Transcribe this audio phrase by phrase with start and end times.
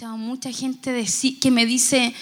[0.00, 1.06] Mucha gente
[1.38, 2.14] que me dice,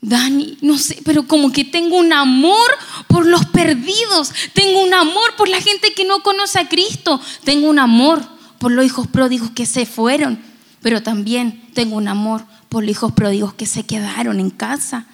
[0.00, 2.68] Dani, no sé, pero como que tengo un amor
[3.06, 7.70] por los perdidos, tengo un amor por la gente que no conoce a Cristo, tengo
[7.70, 8.22] un amor
[8.58, 10.42] por los hijos pródigos que se fueron,
[10.82, 15.06] pero también tengo un amor por los hijos pródigos que se quedaron en casa.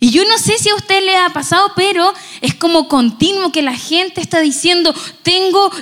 [0.00, 2.12] Y yo no sé si a usted le ha pasado, pero
[2.42, 5.72] es como continuo que la gente está diciendo, tengo,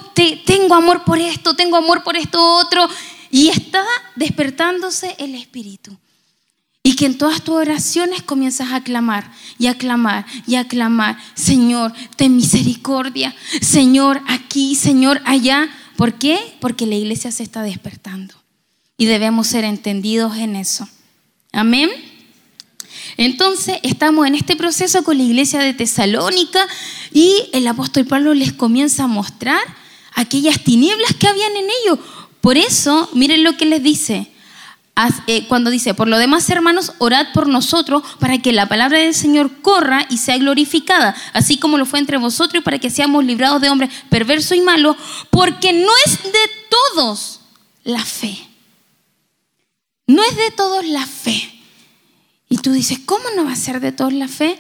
[0.47, 2.89] tengo amor por esto, tengo amor por esto otro,
[3.37, 3.85] y está
[4.15, 5.95] despertándose el Espíritu.
[6.83, 11.19] Y que en todas tus oraciones comienzas a clamar y a clamar y a clamar,
[11.35, 15.69] Señor, ten misericordia, Señor, aquí, Señor, allá.
[15.97, 16.39] ¿Por qué?
[16.61, 18.35] Porque la iglesia se está despertando.
[18.97, 20.89] Y debemos ser entendidos en eso.
[21.53, 21.91] Amén.
[23.19, 26.67] Entonces estamos en este proceso con la iglesia de Tesalónica
[27.13, 29.61] y el apóstol Pablo les comienza a mostrar
[30.15, 31.99] aquellas tinieblas que habían en ellos.
[32.47, 34.29] Por eso, miren lo que les dice.
[35.27, 39.15] Eh, cuando dice, por lo demás, hermanos, orad por nosotros para que la palabra del
[39.15, 43.25] Señor corra y sea glorificada, así como lo fue entre vosotros, y para que seamos
[43.25, 44.95] librados de hombres perversos y malos,
[45.31, 46.39] porque no es de
[46.71, 47.41] todos
[47.83, 48.39] la fe.
[50.07, 51.53] No es de todos la fe.
[52.49, 54.57] Y tú dices, ¿cómo no va a ser de todos la fe?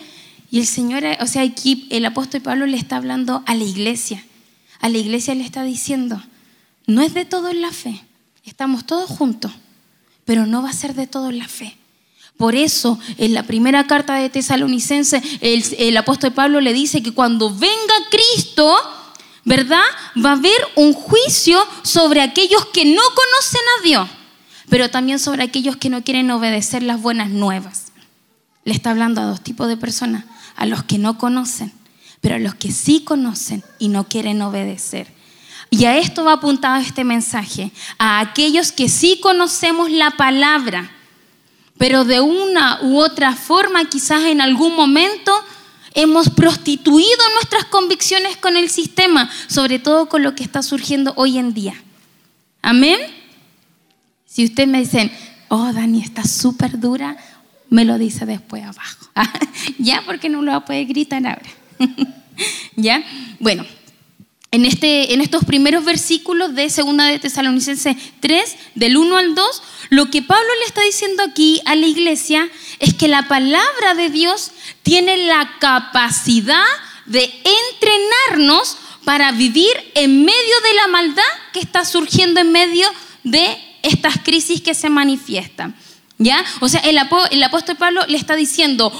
[0.50, 4.24] Y el Señor, o sea, aquí el apóstol Pablo le está hablando a la iglesia.
[4.80, 6.20] A la iglesia le está diciendo,
[6.87, 8.05] no es de todos la fe,
[8.45, 9.53] estamos todos juntos,
[10.25, 11.77] pero no va a ser de todos la fe.
[12.37, 17.12] Por eso, en la primera carta de Tesalonicense, el, el apóstol Pablo le dice que
[17.12, 18.77] cuando venga Cristo,
[19.45, 19.84] ¿verdad?
[20.23, 24.09] Va a haber un juicio sobre aquellos que no conocen a Dios,
[24.69, 27.87] pero también sobre aquellos que no quieren obedecer las buenas nuevas.
[28.64, 30.25] Le está hablando a dos tipos de personas,
[30.57, 31.73] a los que no conocen,
[32.20, 35.16] pero a los que sí conocen y no quieren obedecer.
[35.70, 40.91] Y a esto va apuntado este mensaje, a aquellos que sí conocemos la palabra,
[41.77, 45.33] pero de una u otra forma, quizás en algún momento,
[45.95, 51.39] hemos prostituido nuestras convicciones con el sistema, sobre todo con lo que está surgiendo hoy
[51.39, 51.74] en día.
[52.63, 53.01] Amén.
[54.27, 55.11] Si usted me dicen,
[55.48, 57.17] oh Dani, está súper dura,
[57.70, 59.11] me lo dice después abajo.
[59.79, 61.51] ya, porque no lo va a poder gritar ahora.
[62.77, 63.02] ya,
[63.40, 63.64] bueno,
[64.56, 69.62] en, este, en estos primeros versículos de Segunda de Tesalonicenses 3, del 1 al 2,
[69.90, 74.08] lo que Pablo le está diciendo aquí a la iglesia es que la palabra de
[74.08, 74.52] Dios
[74.83, 76.64] tiene la capacidad
[77.05, 77.30] de
[77.70, 81.22] entrenarnos para vivir en medio de la maldad
[81.52, 82.89] que está surgiendo en medio
[83.24, 85.77] de estas crisis que se manifiestan.
[86.18, 86.42] ¿Ya?
[86.60, 88.90] O sea, el, apóstol Pablo le está diciendo,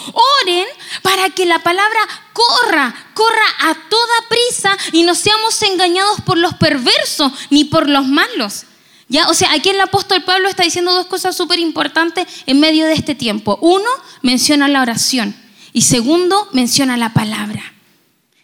[0.43, 0.67] oren
[1.01, 2.01] para que la palabra
[2.35, 8.07] corra, corra a toda prisa y no seamos engañados por los perversos ni por los
[8.07, 8.65] malos.
[9.09, 9.29] ¿Ya?
[9.29, 12.93] O sea, aquí el apóstol Pablo está diciendo dos cosas súper importantes en medio de
[12.93, 13.59] este tiempo.
[13.63, 13.89] Uno,
[14.21, 15.35] menciona la oración
[15.73, 17.63] y segundo, menciona la palabra.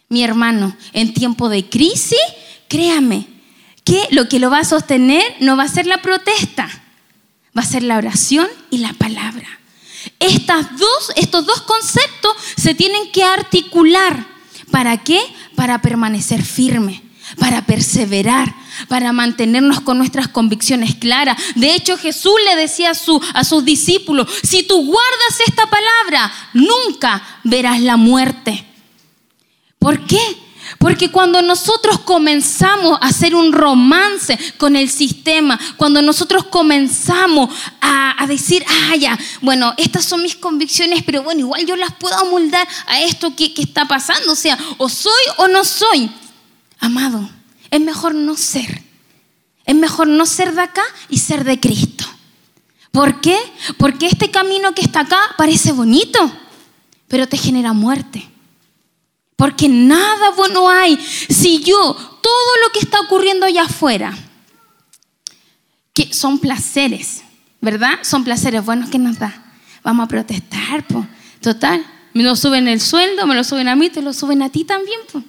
[0.09, 2.19] Mi hermano, en tiempo de crisis,
[2.69, 3.27] créame
[3.83, 6.82] que lo que lo va a sostener no va a ser la protesta
[7.57, 9.47] va a ser la oración y la palabra.
[10.19, 14.27] Estas dos, estos dos conceptos se tienen que articular.
[14.71, 15.19] ¿Para qué?
[15.55, 17.03] Para permanecer firme,
[17.39, 18.53] para perseverar,
[18.87, 21.37] para mantenernos con nuestras convicciones claras.
[21.55, 26.31] De hecho, Jesús le decía a, su, a sus discípulos, si tú guardas esta palabra,
[26.53, 28.65] nunca verás la muerte.
[29.79, 30.42] ¿Por qué?
[30.77, 37.49] Porque cuando nosotros comenzamos a hacer un romance con el sistema, cuando nosotros comenzamos
[37.81, 42.15] a, decir, ah, ya, bueno, estas son mis convicciones, pero bueno, igual yo las puedo
[42.15, 46.09] amoldar a esto que, que está pasando, o sea, o soy o no soy.
[46.79, 47.29] Amado,
[47.69, 48.81] es mejor no ser.
[49.65, 52.05] Es mejor no ser de acá y ser de Cristo.
[52.91, 53.37] ¿Por qué?
[53.77, 56.31] Porque este camino que está acá parece bonito,
[57.07, 58.29] pero te genera muerte.
[59.35, 64.15] Porque nada bueno hay si yo, todo lo que está ocurriendo allá afuera,
[65.93, 67.23] que son placeres,
[67.61, 67.99] ¿verdad?
[68.01, 69.43] Son placeres buenos que nos da.
[69.83, 71.05] Vamos a protestar, pues.
[71.41, 74.49] Total, me lo suben el sueldo, me lo suben a mí, te lo suben a
[74.49, 75.23] ti también, pues.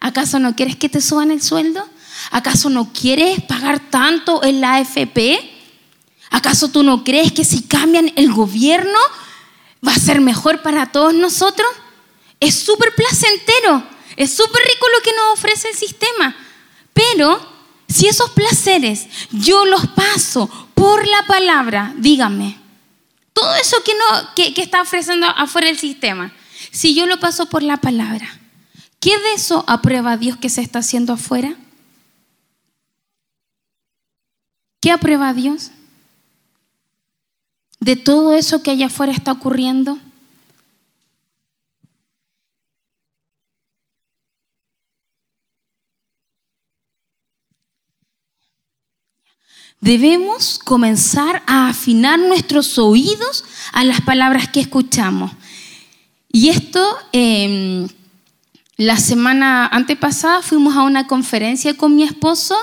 [0.00, 1.88] ¿Acaso no quieres que te suban el sueldo?
[2.30, 5.38] ¿Acaso no quieres pagar tanto en la AFP?
[6.30, 8.98] ¿Acaso tú no crees que si cambian el gobierno
[9.86, 11.68] va a ser mejor para todos nosotros?
[12.40, 13.82] Es súper placentero,
[14.16, 16.36] es súper rico lo que nos ofrece el sistema.
[16.92, 17.40] Pero
[17.88, 22.58] si esos placeres yo los paso por la palabra, dígame,
[23.32, 26.32] todo eso que, no, que, está ofreciendo afuera el sistema,
[26.70, 28.28] si yo lo paso por la palabra,
[29.00, 31.54] ¿qué de eso aprueba Dios que se está haciendo afuera?
[34.80, 35.72] ¿Qué aprueba Dios?
[37.80, 39.98] de todo eso que allá afuera está ocurriendo?
[49.80, 55.30] Debemos comenzar a afinar nuestros oídos a las palabras que escuchamos.
[56.32, 57.88] Y esto, em,
[58.76, 62.56] la semana antepasada fuimos a una conferencia con mi esposo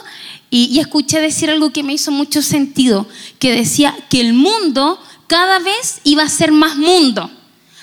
[0.50, 3.07] y, y escuché decir algo que me hizo mucho sentido,
[3.39, 7.31] que decía que el mundo cada vez iba a ser más mundo,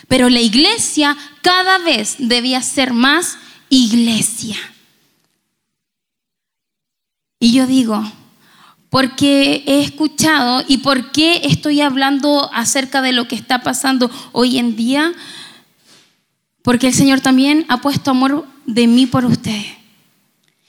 [0.08, 3.38] pero la iglesia cada vez debía ser más
[3.70, 4.56] iglesia.
[7.40, 8.04] Y yo digo,
[8.92, 14.58] porque he escuchado y por qué estoy hablando acerca de lo que está pasando hoy
[14.58, 15.14] en día,
[16.60, 19.78] porque el Señor también ha puesto amor de mí por ustedes.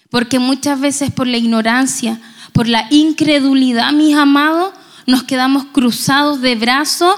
[0.09, 2.21] Porque muchas veces por la ignorancia,
[2.53, 4.71] por la incredulidad, mis amados,
[5.05, 7.15] nos quedamos cruzados de brazos.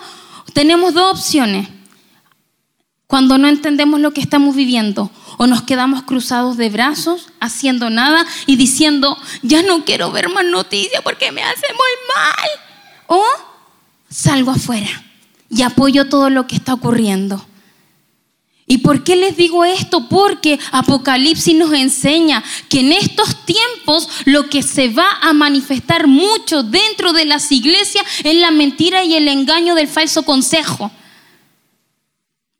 [0.54, 1.68] Tenemos dos opciones
[3.08, 8.26] cuando no entendemos lo que estamos viviendo o nos quedamos cruzados de brazos haciendo nada
[8.48, 12.50] y diciendo, ya no quiero ver más noticias porque me hace muy mal.
[13.08, 13.24] O
[14.10, 15.04] salgo afuera
[15.50, 17.46] y apoyo todo lo que está ocurriendo.
[18.68, 20.10] ¿Y por qué les digo esto?
[20.10, 26.64] Porque Apocalipsis nos enseña que en estos tiempos lo que se va a manifestar mucho
[26.64, 30.92] dentro de las iglesias es la mentira y el engaño del falso consejo.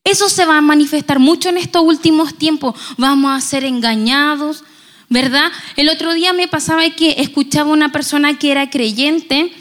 [0.06, 2.76] Eso se va a manifestar mucho en estos últimos tiempos.
[2.96, 4.64] Vamos a ser engañados,
[5.10, 5.52] ¿verdad?
[5.76, 9.52] El otro día me pasaba que escuchaba una persona que era creyente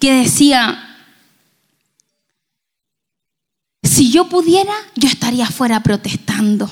[0.00, 1.08] que decía,
[3.82, 6.70] si yo pudiera, yo estaría afuera protestando,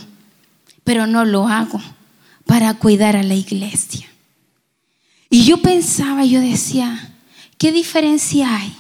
[0.85, 1.81] pero no lo hago
[2.45, 4.07] para cuidar a la iglesia.
[5.31, 7.15] Y yo pensaba, yo decía,
[7.57, 8.75] ¿qué diferencia hay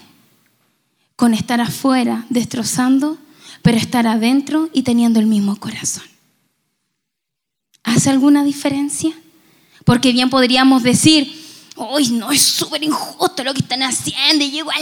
[1.16, 3.16] con estar afuera destrozando
[3.62, 6.05] pero estar adentro y teniendo el mismo corazón.
[7.85, 9.12] ¿Hace alguna diferencia?
[9.85, 11.32] Porque bien podríamos decir,
[11.76, 14.79] hoy no es súper injusto lo que están haciendo y igual,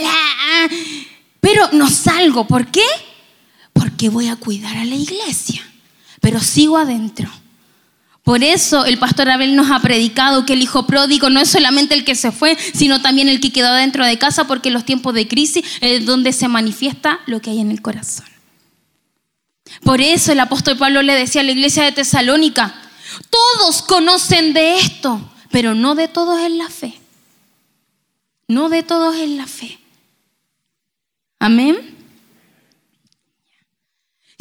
[1.39, 2.45] pero no salgo.
[2.45, 2.85] ¿Por qué?
[3.73, 5.61] Porque voy a cuidar a la iglesia,
[6.19, 7.31] pero sigo adentro.
[8.23, 11.95] Por eso el pastor Abel nos ha predicado que el hijo pródigo no es solamente
[11.95, 14.85] el que se fue, sino también el que quedó dentro de casa, porque en los
[14.85, 18.30] tiempos de crisis es donde se manifiesta lo que hay en el corazón.
[19.83, 22.75] Por eso el apóstol Pablo le decía a la iglesia de Tesalónica,
[23.29, 26.99] todos conocen de esto, pero no de todos en la fe.
[28.47, 29.79] No de todos en la fe.
[31.39, 31.97] Amén.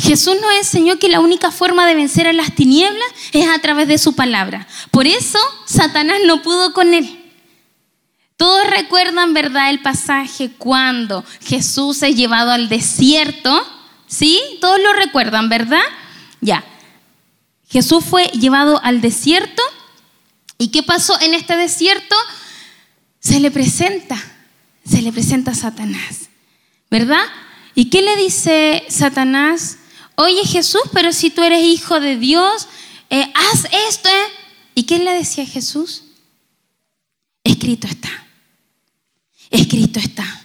[0.01, 3.87] Jesús nos enseñó que la única forma de vencer a las tinieblas es a través
[3.87, 4.67] de su palabra.
[4.91, 7.17] Por eso Satanás no pudo con él.
[8.37, 13.63] Todos recuerdan, ¿verdad?, el pasaje cuando Jesús es llevado al desierto
[14.11, 14.41] ¿Sí?
[14.61, 15.85] Todos lo recuerdan, ¿verdad?
[16.41, 16.65] Ya.
[17.69, 19.63] Jesús fue llevado al desierto.
[20.59, 22.17] ¿Y qué pasó en este desierto?
[23.21, 24.21] Se le presenta,
[24.85, 26.29] se le presenta a Satanás,
[26.91, 27.23] ¿verdad?
[27.75, 29.79] ¿Y qué le dice Satanás?
[30.17, 32.67] Oye Jesús, pero si tú eres hijo de Dios,
[33.11, 34.09] eh, haz esto.
[34.09, 34.33] ¿eh?
[34.75, 36.05] ¿Y qué le decía Jesús?
[37.45, 38.27] Escrito está,
[39.51, 40.45] escrito está,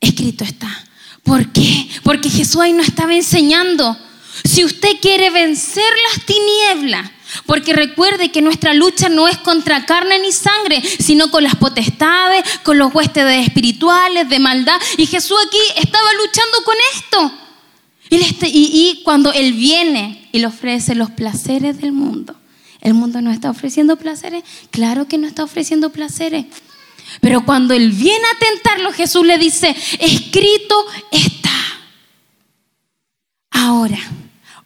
[0.00, 0.87] escrito está.
[1.28, 1.86] ¿Por qué?
[2.02, 3.98] Porque Jesús ahí no estaba enseñando.
[4.44, 7.10] Si usted quiere vencer las tinieblas,
[7.44, 12.42] porque recuerde que nuestra lucha no es contra carne ni sangre, sino con las potestades,
[12.62, 14.80] con los huéspedes espirituales de maldad.
[14.96, 17.32] Y Jesús aquí estaba luchando con esto.
[18.46, 22.34] Y, cuando Él viene y le ofrece los placeres del mundo,
[22.80, 24.44] ¿el mundo no está ofreciendo placeres?
[24.70, 26.46] Claro que no está ofreciendo placeres.
[27.20, 31.50] Pero cuando él viene a tentarlo, Jesús le dice, escrito está.
[33.50, 33.98] Ahora,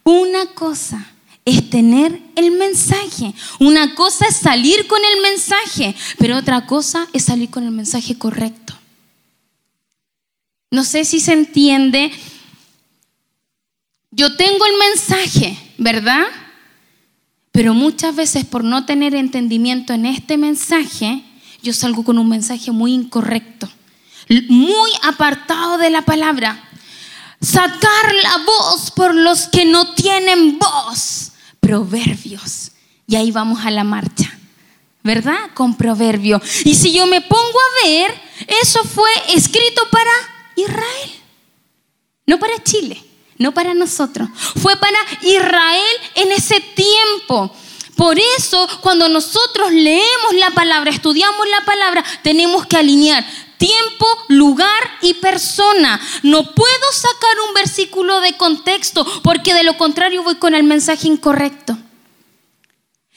[0.03, 1.13] una cosa
[1.45, 7.25] es tener el mensaje, una cosa es salir con el mensaje, pero otra cosa es
[7.25, 8.73] salir con el mensaje correcto.
[10.71, 12.11] No sé si se entiende.
[14.11, 16.23] Yo tengo el mensaje, ¿verdad?
[17.51, 21.23] Pero muchas veces por no tener entendimiento en este mensaje,
[21.63, 23.69] yo salgo con un mensaje muy incorrecto,
[24.49, 26.69] muy apartado de la palabra.
[27.39, 31.31] Sacar la voz por los que no tienen voz.
[31.61, 32.71] Proverbios.
[33.07, 34.37] Y ahí vamos a la marcha.
[35.03, 35.51] ¿Verdad?
[35.53, 36.41] Con proverbio.
[36.65, 38.21] Y si yo me pongo a ver,
[38.61, 40.11] eso fue escrito para
[40.55, 41.11] Israel.
[42.25, 43.01] No para Chile,
[43.37, 44.29] no para nosotros.
[44.61, 47.53] Fue para Israel en ese tiempo.
[47.95, 53.23] Por eso, cuando nosotros leemos la palabra, estudiamos la palabra, tenemos que alinear
[53.57, 55.99] tiempo, lugar y persona.
[56.23, 61.07] No puedo sacar un versículo de contexto porque de lo contrario voy con el mensaje
[61.07, 61.77] incorrecto.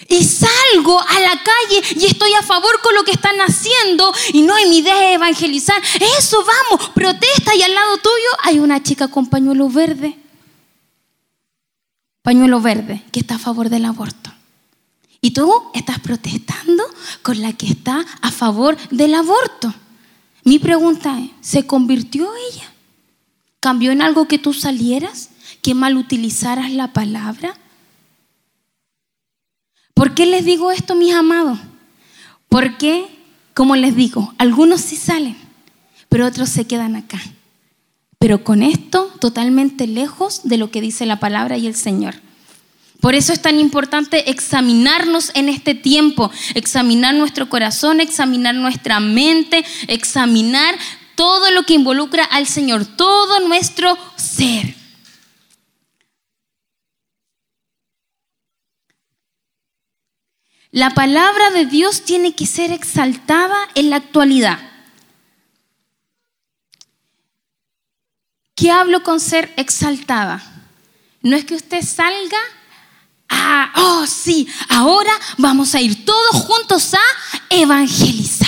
[0.09, 4.43] Y salgo a la calle y estoy a favor con lo que están haciendo y
[4.43, 5.83] no hay mi idea de evangelizar.
[6.19, 10.17] Eso, vamos, protesta y al lado tuyo hay una chica con pañuelo verde.
[12.23, 14.26] Pañuelo verde que está a favor del aborto.
[15.21, 16.85] Y tú estás protestando
[17.23, 19.75] con la que está a favor del aborto.
[20.45, 22.73] Mi pregunta es, ¿se convirtió ella?
[23.61, 25.31] ¿Cambió en algo que tú salieras?
[25.63, 27.57] ¿Que mal utilizaras la palabra?
[29.95, 31.59] ¿Por qué les digo esto, mis amados?
[32.49, 33.09] Porque,
[33.55, 35.37] como les digo, algunos sí salen,
[36.09, 37.21] pero otros se quedan acá.
[38.19, 42.15] Pero con esto totalmente lejos de lo que dice la palabra y el Señor.
[43.07, 49.65] Por eso es tan importante examinarnos en este tiempo, examinar nuestro corazón, examinar nuestra mente,
[49.87, 50.77] examinar
[51.15, 54.75] todo lo que involucra al Señor, todo nuestro ser.
[60.73, 64.59] La palabra de Dios tiene que ser exaltada en la actualidad.
[68.57, 70.43] ¿Qué hablo con ser exaltada?
[71.23, 72.39] No es que usted salga
[73.29, 77.01] a, oh sí, ahora vamos a ir todos juntos a
[77.51, 78.47] evangelizar.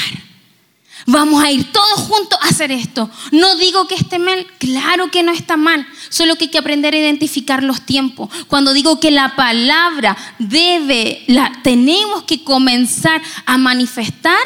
[1.10, 3.10] Vamos a ir todos juntos a hacer esto.
[3.32, 6.92] No digo que esté mal, claro que no está mal, solo que hay que aprender
[6.92, 8.28] a identificar los tiempos.
[8.46, 14.36] Cuando digo que la palabra debe, la tenemos que comenzar a manifestar,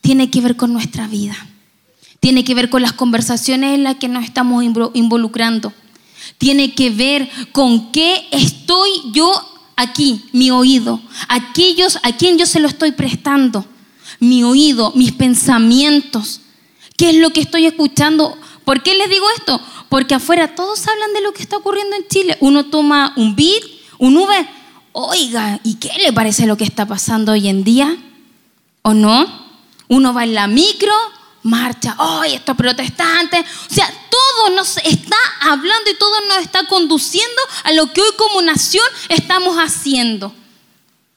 [0.00, 1.36] tiene que ver con nuestra vida.
[2.18, 5.72] Tiene que ver con las conversaciones en las que nos estamos involucrando.
[6.38, 9.32] Tiene que ver con qué estoy yo
[9.76, 13.64] aquí, mi oído, aquellos a quien yo se lo estoy prestando
[14.20, 16.40] mi oído, mis pensamientos.
[16.96, 18.36] ¿Qué es lo que estoy escuchando?
[18.64, 19.60] ¿Por qué les digo esto?
[19.88, 22.36] Porque afuera todos hablan de lo que está ocurriendo en Chile.
[22.40, 23.62] Uno toma un beat,
[23.98, 24.46] un Uber.
[24.92, 27.96] Oiga, ¿y qué le parece lo que está pasando hoy en día?
[28.82, 29.46] ¿O no?
[29.88, 30.92] Uno va en la micro,
[31.46, 33.44] marcha, ¡ay, estos protestantes!
[33.70, 38.10] O sea, todo nos está hablando y todo nos está conduciendo a lo que hoy
[38.16, 40.34] como nación estamos haciendo.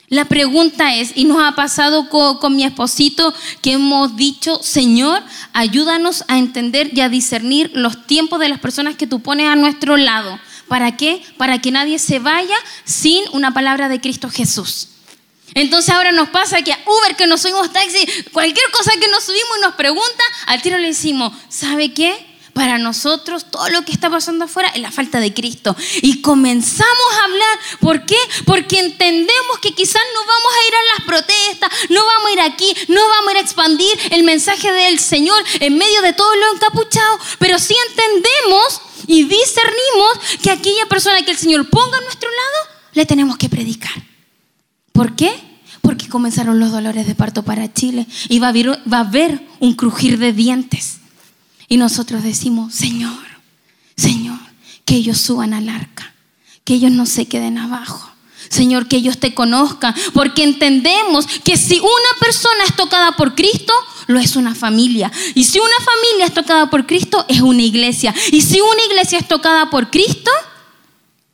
[0.09, 5.21] La pregunta es, y nos ha pasado con, mi esposito, que hemos dicho, Señor,
[5.53, 9.55] ayúdanos a entender y a discernir los tiempos de las personas que tú pones a
[9.55, 10.39] nuestro lado.
[10.67, 11.21] ¿Para qué?
[11.37, 12.55] Para que nadie se vaya
[12.85, 14.89] sin una palabra de Cristo Jesús.
[15.55, 19.23] Entonces ahora nos pasa que a Uber que nos subimos taxi, cualquier cosa que nos
[19.23, 22.29] subimos y nos pregunta, al tiro le decimos, ¿sabe qué?
[22.59, 25.77] para nosotros todo lo que está pasando afuera es la falta de Cristo.
[26.01, 28.17] Y comenzamos a hablar, ¿por qué?
[28.45, 32.41] Porque entendemos que quizás no vamos a ir a las protestas, no vamos a ir
[32.41, 36.35] aquí, no vamos a ir a expandir el mensaje del Señor en medio de todo
[36.35, 42.01] lo encapuchado, pero sí entendemos y discernimos que aquella persona que el Señor ponga a
[42.01, 44.03] nuestro lado, le tenemos que predicar.
[44.99, 45.31] ¿Por qué?
[45.81, 50.33] Porque comenzaron los dolores de parto para Chile y va a haber, un crujir de
[50.33, 50.97] dientes.
[51.69, 53.17] Y nosotros decimos, Señor,
[53.95, 54.37] Señor,
[54.83, 56.13] que ellos suban al arca,
[56.65, 58.11] que ellos no se queden abajo.
[58.49, 63.71] Señor, que ellos te conozcan, porque entendemos que si una persona es tocada por Cristo,
[64.07, 65.09] lo es una familia.
[65.33, 68.13] Y si una familia es tocada por Cristo, es una iglesia.
[68.33, 70.31] Y si una iglesia es tocada por Cristo,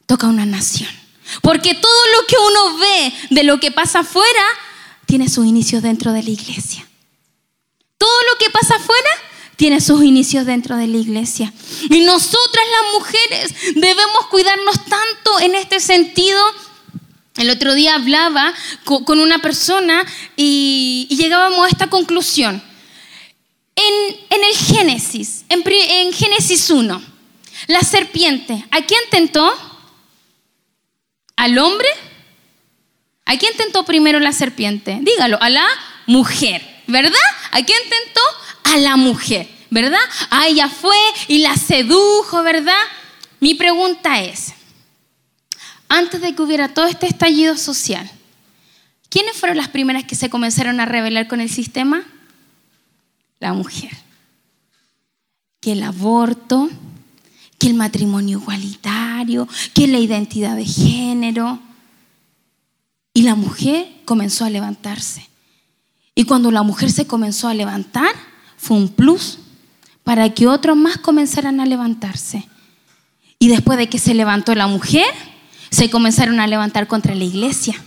[0.05, 1.04] toca una nación.
[1.41, 4.43] Porque todo lo que uno ve de lo que pasa afuera,
[5.05, 6.87] tiene sus inicios dentro de la iglesia.
[7.97, 9.09] Todo lo que pasa afuera
[9.55, 11.53] tiene sus inicios dentro de la iglesia.
[11.89, 16.41] Y nosotras las mujeres debemos cuidarnos tanto en este sentido.
[17.37, 18.53] El otro día hablaba
[18.83, 20.05] con una persona
[20.35, 22.61] y, llegábamos a esta conclusión.
[23.75, 27.01] En, el Génesis, en, en Génesis 1,
[27.67, 29.53] la serpiente, ¿a quién tentó?
[31.35, 31.87] ¿Al hombre?
[33.25, 34.99] ¿A quién tentó primero la serpiente?
[35.01, 35.65] Dígalo, a la
[36.05, 37.19] mujer, ¿verdad?
[37.51, 38.21] ¿A quién tentó?
[38.65, 39.99] a la mujer, ¿verdad?
[40.29, 42.73] A ella fue y la sedujo, ¿verdad?
[43.39, 44.53] Mi pregunta es,
[45.87, 48.09] antes de que hubiera todo este estallido social,
[49.09, 52.03] ¿quiénes fueron las primeras que se comenzaron a rebelar con el sistema?
[53.39, 53.91] La mujer.
[55.61, 56.69] Que el aborto,
[57.65, 61.57] que el matrimonio igualitario, que la identidad de género.
[63.11, 65.27] Y la mujer comenzó a levantarse.
[66.13, 68.13] Y cuando la mujer se comenzó a levantar,
[68.55, 69.39] fue un plus
[70.03, 72.47] para que otros más comenzaran a levantarse.
[73.39, 75.07] Y después de que se levantó la mujer,
[75.71, 77.83] se comenzaron a levantar contra la iglesia,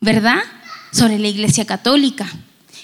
[0.00, 0.42] ¿verdad?
[0.90, 2.26] Sobre la iglesia católica.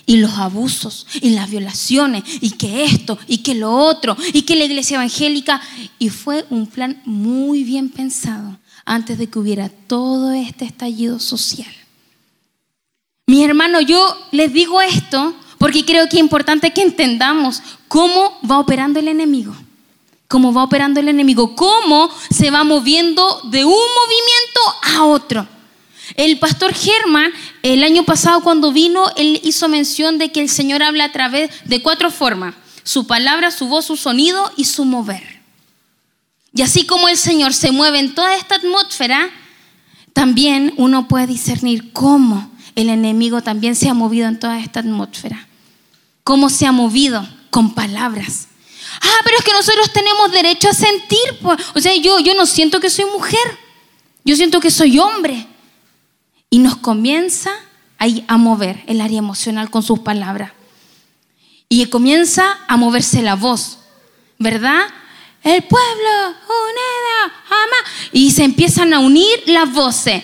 [0.07, 4.57] Y los abusos y las violaciones y que esto y que lo otro y que
[4.57, 5.61] la iglesia evangélica.
[5.99, 11.73] Y fue un plan muy bien pensado antes de que hubiera todo este estallido social.
[13.27, 18.61] Mis hermanos, yo les digo esto porque creo que es importante que entendamos cómo va
[18.61, 19.55] operando el enemigo.
[20.29, 25.47] Cómo va operando el enemigo, cómo se va moviendo de un movimiento a otro.
[26.15, 27.33] El pastor Germán,
[27.63, 31.51] el año pasado cuando vino, él hizo mención de que el Señor habla a través
[31.65, 32.55] de cuatro formas.
[32.85, 35.41] Su palabra, su voz, su sonido y su mover.
[36.55, 39.31] Y así como el Señor se mueve en toda esta atmósfera,
[40.13, 45.49] también uno puede discernir cómo el enemigo también se ha movido en toda esta atmósfera.
[46.23, 48.49] Cómo se ha movido con palabras.
[49.03, 51.39] Ah, pero es que nosotros tenemos derecho a sentir.
[51.43, 51.59] Pues.
[51.75, 53.59] O sea, yo, yo no siento que soy mujer.
[54.25, 55.47] Yo siento que soy hombre
[56.50, 57.50] y nos comienza
[57.99, 60.53] ahí a mover el área emocional con sus palabras.
[61.69, 63.79] Y comienza a moverse la voz,
[64.38, 64.87] ¿verdad?
[65.43, 67.91] El pueblo, unida, ama.
[68.12, 70.23] Y se empiezan a unir las voces.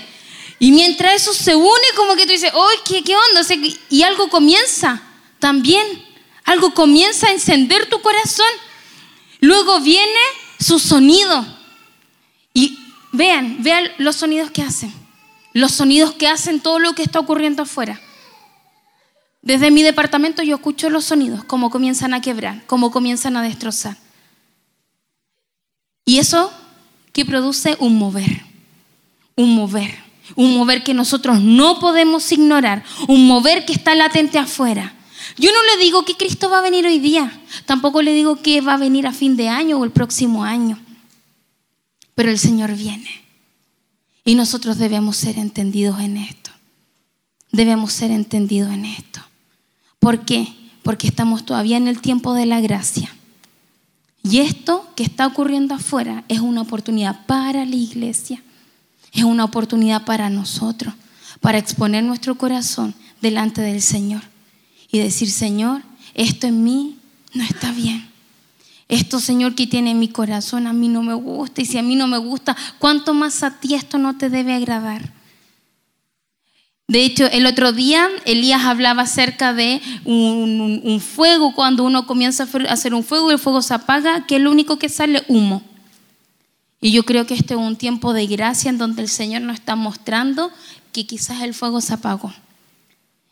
[0.59, 3.43] Y mientras eso se une, como que tú dices, ¡ay, qué, qué onda!
[3.91, 5.03] y algo comienza
[5.41, 5.87] también.
[6.45, 8.47] Algo comienza a encender tu corazón.
[9.41, 10.21] Luego viene
[10.61, 11.45] su sonido.
[12.55, 12.79] Y
[13.11, 15.02] vean, vean los sonidos que hacen
[15.53, 18.01] los sonidos que hacen todo lo que está ocurriendo afuera.
[19.43, 23.97] Desde mi departamento yo escucho los sonidos, cómo comienzan a quebrar, cómo comienzan a destrozar.
[26.05, 26.53] Y eso
[27.13, 28.45] que produce un mover,
[29.37, 29.99] un mover,
[30.37, 34.95] un mover que nosotros no podemos ignorar, un mover que está latente afuera.
[35.37, 38.61] Yo no le digo que Cristo va a venir hoy día, tampoco le digo que
[38.61, 40.79] va a venir a fin de año o el próximo año,
[42.15, 43.22] pero el Señor viene.
[44.25, 46.51] Y nosotros debemos ser entendidos en esto.
[47.51, 49.21] Debemos ser entendidos en esto.
[49.99, 50.49] ¿Por qué?
[50.83, 53.15] Porque estamos todavía en el tiempo de la gracia.
[54.23, 58.43] Y esto que está ocurriendo afuera es una oportunidad para la iglesia.
[59.13, 60.95] Es una oportunidad para nosotros,
[61.41, 64.23] para exponer nuestro corazón delante del Señor
[64.91, 65.83] y decir, Señor,
[66.15, 66.99] esto en mí
[67.35, 68.12] no está bien.
[68.93, 71.63] Esto, Señor, que tiene en mi corazón, a mí no me gusta.
[71.63, 74.53] Y si a mí no me gusta, ¿cuánto más a ti esto no te debe
[74.53, 75.15] agradar?
[76.89, 82.71] De hecho, el otro día Elías hablaba acerca de un, fuego, cuando uno comienza a
[82.71, 85.63] hacer un fuego y el fuego se apaga, que es lo único que sale humo.
[86.79, 89.55] Y yo creo que este es un tiempo de gracia en donde el Señor nos
[89.55, 90.51] está mostrando
[90.93, 92.35] que quizás el fuego se apagó.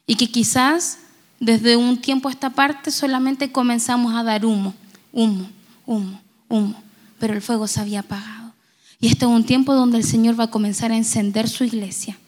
[0.06, 1.00] Y que quizás
[1.38, 4.74] desde un tiempo a esta parte solamente comenzamos a dar humo
[5.12, 5.48] humo,
[5.86, 6.82] humo, humo,
[7.18, 8.52] pero el fuego se había apagado.
[9.00, 12.18] Y este es un tiempo donde el Señor va a comenzar a encender su iglesia,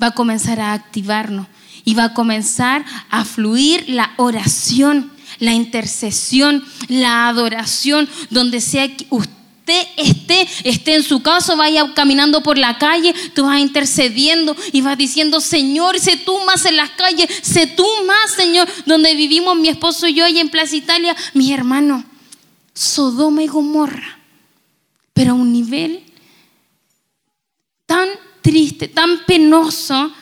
[0.00, 1.46] va a comenzar a activarnos
[1.84, 5.10] y va a comenzar a fluir la oración,
[5.40, 9.34] la intercesión, la adoración, donde sea que usted
[9.96, 14.96] esté, esté en su casa, vaya caminando por la calle, tú vas intercediendo y vas
[14.96, 19.68] diciendo, Señor, sé tú más en las calles, sé tú más, Señor, donde vivimos mi
[19.68, 22.04] esposo y yo allá en Plaza Italia, mis hermanos.
[22.74, 24.18] Sodoma y Gomorra,
[25.12, 26.04] pero a un nivel
[27.86, 28.08] tan
[28.42, 30.12] triste, tan penoso,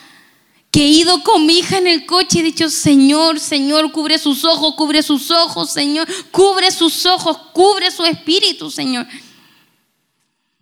[0.73, 4.17] que he ido con mi hija en el coche y he dicho, Señor, Señor, cubre
[4.17, 9.05] sus ojos, cubre sus ojos, Señor, cubre sus ojos, cubre su espíritu, Señor.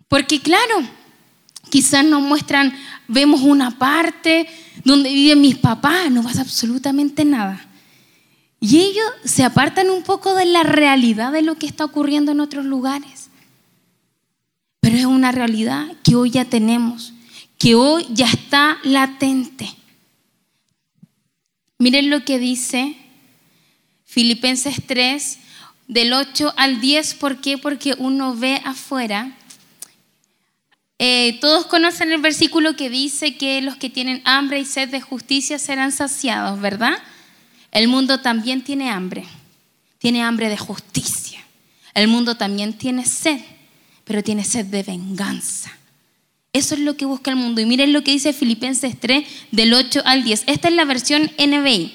[0.08, 0.86] Porque claro,
[1.70, 2.78] quizás nos muestran,
[3.08, 4.46] vemos una parte
[4.84, 7.66] donde viven mis papás, no pasa absolutamente nada.
[8.64, 12.38] Y ellos se apartan un poco de la realidad de lo que está ocurriendo en
[12.38, 13.28] otros lugares.
[14.78, 17.12] Pero es una realidad que hoy ya tenemos,
[17.58, 19.68] que hoy ya está latente.
[21.78, 22.94] Miren lo que dice
[24.04, 25.38] Filipenses 3,
[25.88, 27.14] del 8 al 10.
[27.14, 27.58] ¿Por qué?
[27.58, 29.36] Porque uno ve afuera.
[31.00, 35.00] Eh, todos conocen el versículo que dice que los que tienen hambre y sed de
[35.00, 36.94] justicia serán saciados, ¿verdad?
[37.72, 39.24] El mundo también tiene hambre,
[39.98, 41.42] tiene hambre de justicia.
[41.94, 43.40] El mundo también tiene sed,
[44.04, 45.72] pero tiene sed de venganza.
[46.52, 47.62] Eso es lo que busca el mundo.
[47.62, 50.44] Y miren lo que dice Filipenses 3, del 8 al 10.
[50.46, 51.94] Esta es la versión NBI.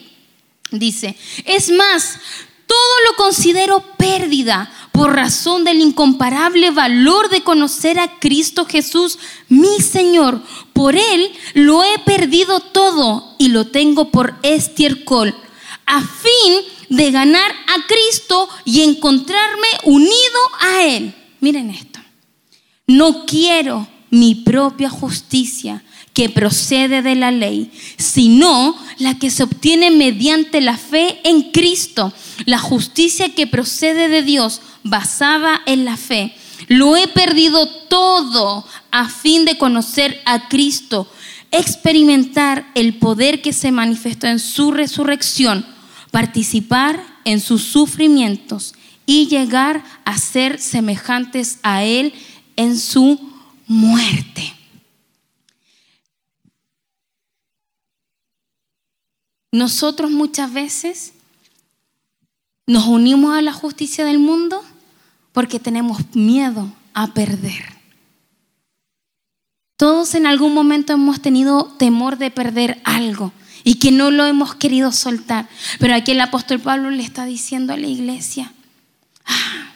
[0.72, 2.20] Dice, es más,
[2.66, 9.80] todo lo considero pérdida por razón del incomparable valor de conocer a Cristo Jesús, mi
[9.80, 10.42] Señor.
[10.74, 15.36] Por Él lo he perdido todo y lo tengo por estiércol
[15.88, 21.15] a fin de ganar a Cristo y encontrarme unido a Él.
[21.39, 22.00] Miren esto.
[22.86, 29.91] No quiero mi propia justicia que procede de la ley, sino la que se obtiene
[29.91, 32.12] mediante la fe en Cristo,
[32.45, 36.34] la justicia que procede de Dios basada en la fe.
[36.69, 41.08] Lo he perdido todo a fin de conocer a Cristo,
[41.52, 45.65] experimentar el poder que se manifestó en su resurrección,
[46.12, 48.74] participar en sus sufrimientos
[49.06, 52.13] y llegar a ser semejantes a Él
[52.56, 53.20] en su
[53.67, 54.54] muerte.
[59.52, 61.13] Nosotros muchas veces
[62.65, 64.63] nos unimos a la justicia del mundo
[65.32, 67.78] porque tenemos miedo a perder.
[69.78, 73.32] Todos en algún momento hemos tenido temor de perder algo
[73.68, 75.50] y que no lo hemos querido soltar.
[75.78, 78.54] Pero aquí el apóstol Pablo le está diciendo a la iglesia,
[79.26, 79.74] ah,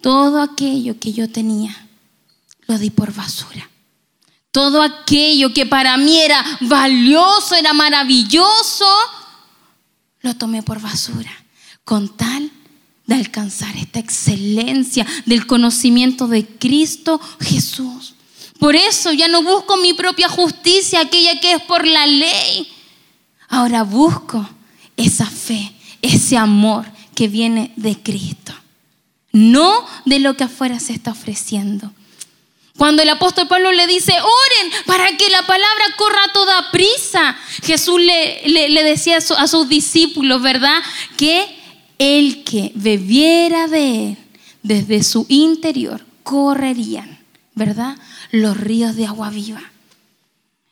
[0.00, 1.76] todo aquello que yo tenía,
[2.66, 3.68] lo di por basura.
[4.50, 8.88] Todo aquello que para mí era valioso, era maravilloso,
[10.22, 11.44] lo tomé por basura,
[11.84, 12.50] con tal
[13.04, 18.14] de alcanzar esta excelencia del conocimiento de Cristo Jesús.
[18.58, 22.73] Por eso ya no busco mi propia justicia, aquella que es por la ley.
[23.54, 24.44] Ahora busco
[24.96, 25.70] esa fe,
[26.02, 28.52] ese amor que viene de Cristo,
[29.30, 31.92] no de lo que afuera se está ofreciendo.
[32.76, 37.36] Cuando el apóstol Pablo le dice, oren para que la palabra corra a toda prisa,
[37.62, 40.82] Jesús le, decía a, a sus discípulos, ¿verdad?
[41.16, 41.56] Que
[41.98, 44.16] el que bebiera de él
[44.64, 47.20] desde su interior correrían,
[47.54, 47.98] ¿verdad?
[48.32, 49.62] Los ríos de agua viva.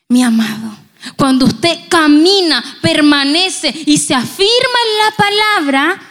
[0.08, 0.81] Mi amado,
[1.16, 6.02] cuando usted camina, permanece y se afirma en la palabra,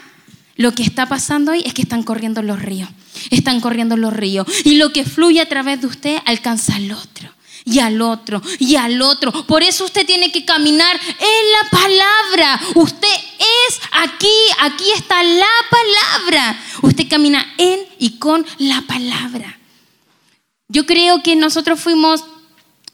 [0.56, 2.89] lo que está pasando hoy es que están corriendo los ríos.
[3.30, 4.47] Están corriendo los ríos.
[4.63, 7.30] Y lo que fluye a través de usted alcanza al otro.
[7.63, 9.32] Y al otro, y al otro.
[9.45, 12.62] Por eso usted tiene que caminar en la palabra.
[12.73, 13.08] Usted
[13.67, 14.27] es aquí,
[14.60, 16.60] aquí está la palabra.
[16.82, 19.60] Usted camina en y con la palabra.
[20.69, 22.23] Yo creo que nosotros fuimos,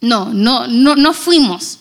[0.02, 1.80] no, no, no, no fuimos,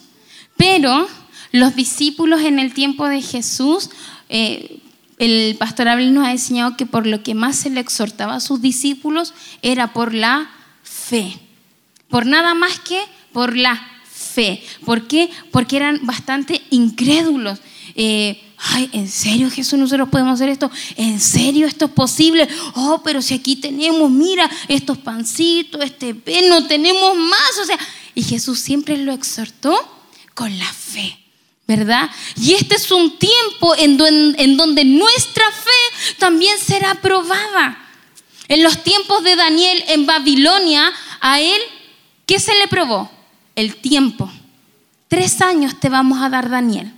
[0.57, 1.09] pero
[1.53, 3.91] los discípulos en el tiempo de Jesús
[4.29, 4.81] eh,
[5.19, 8.41] el pastor Abel nos ha enseñado que por lo que más se le exhortaba a
[8.41, 10.51] sus discípulos era por la
[10.83, 11.39] fe.
[12.09, 13.01] Por nada más que
[13.33, 14.63] por la fe.
[14.85, 15.31] ¿Por qué?
[15.51, 17.61] Porque eran bastante incrédulos.
[17.95, 20.71] Eh, ay, ¿en serio Jesús nosotros podemos hacer esto?
[20.97, 22.47] ¿En serio esto es posible?
[22.75, 26.15] Oh, pero si aquí tenemos, mira, estos pancitos, este
[26.49, 27.59] no tenemos más.
[27.63, 27.79] O sea,
[28.15, 29.96] y Jesús siempre lo exhortó
[30.37, 31.19] con la fe.
[31.67, 32.09] ¿verdad?
[32.37, 33.97] Y este es un tiempo en,
[34.57, 37.79] donde nuestra fe también será probada.
[38.49, 41.61] En los tiempos de Daniel en Babilonia, a él,
[42.25, 43.11] ¿qué se le probó?
[43.57, 44.31] El tiempo.
[45.09, 46.93] Tres años te vamos a dar, Daniel.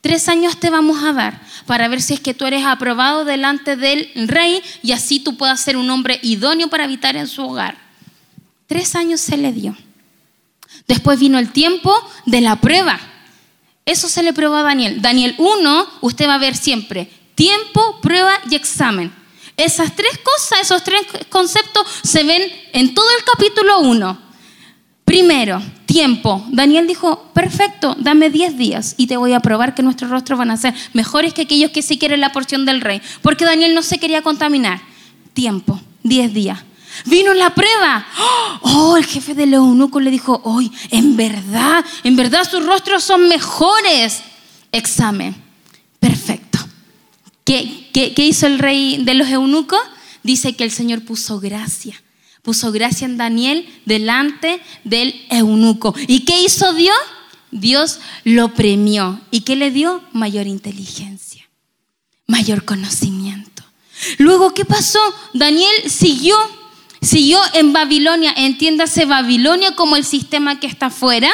[0.00, 3.76] Tres años te vamos a dar para ver si es que tú eres aprobado delante
[3.76, 7.76] del rey y así tú puedas ser un hombre idóneo para habitar en su hogar.
[8.66, 9.76] Tres años se le dio.
[10.88, 11.94] Después vino el tiempo
[12.26, 12.98] de la prueba.
[13.84, 15.00] Eso se le probó a Daniel.
[15.00, 19.12] Daniel 1, usted va a ver siempre tiempo, prueba y examen.
[19.56, 24.18] Esas tres cosas, esos tres conceptos se ven en todo el capítulo 1.
[25.04, 26.44] Primero, tiempo.
[26.48, 30.50] Daniel dijo, perfecto, dame 10 días y te voy a probar que nuestros rostros van
[30.50, 33.00] a ser mejores que aquellos que sí quieren la porción del rey.
[33.22, 34.80] Porque Daniel no se quería contaminar.
[35.32, 36.58] Tiempo, 10 días.
[37.06, 38.06] Vino la prueba.
[38.62, 43.28] Oh, el jefe del eunuco le dijo, hoy, en verdad, en verdad sus rostros son
[43.28, 44.22] mejores.
[44.72, 45.34] Examen.
[46.00, 46.58] Perfecto.
[47.44, 49.80] ¿Qué, qué, hizo el rey de los eunucos?
[50.22, 52.02] Dice que el Señor puso gracia.
[52.42, 55.94] Puso gracia en Daniel delante del eunuco.
[56.06, 56.96] ¿Y qué hizo Dios?
[57.50, 59.20] Dios lo premió.
[59.30, 60.02] ¿Y qué le dio?
[60.12, 61.48] Mayor inteligencia,
[62.26, 63.62] mayor conocimiento.
[64.18, 65.00] Luego, ¿qué pasó?
[65.32, 66.36] Daniel siguió
[67.08, 71.30] Siguió en Babilonia, entiéndase Babilonia como el sistema que está afuera.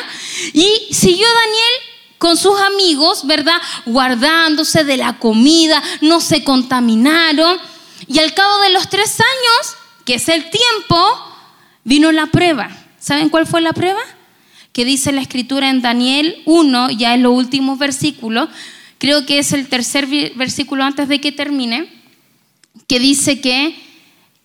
[0.53, 1.75] Y siguió Daniel
[2.19, 3.61] con sus amigos, ¿verdad?
[3.85, 7.59] Guardándose de la comida, no se contaminaron.
[8.07, 10.97] Y al cabo de los tres años, que es el tiempo,
[11.83, 12.71] vino la prueba.
[13.01, 14.03] ¿Saben cuál fue la prueba?
[14.73, 18.49] Que dice la escritura en Daniel 1, ya en los últimos versículos,
[18.99, 20.07] creo que es el tercer
[20.37, 21.93] versículo antes de que termine,
[22.87, 23.77] que dice que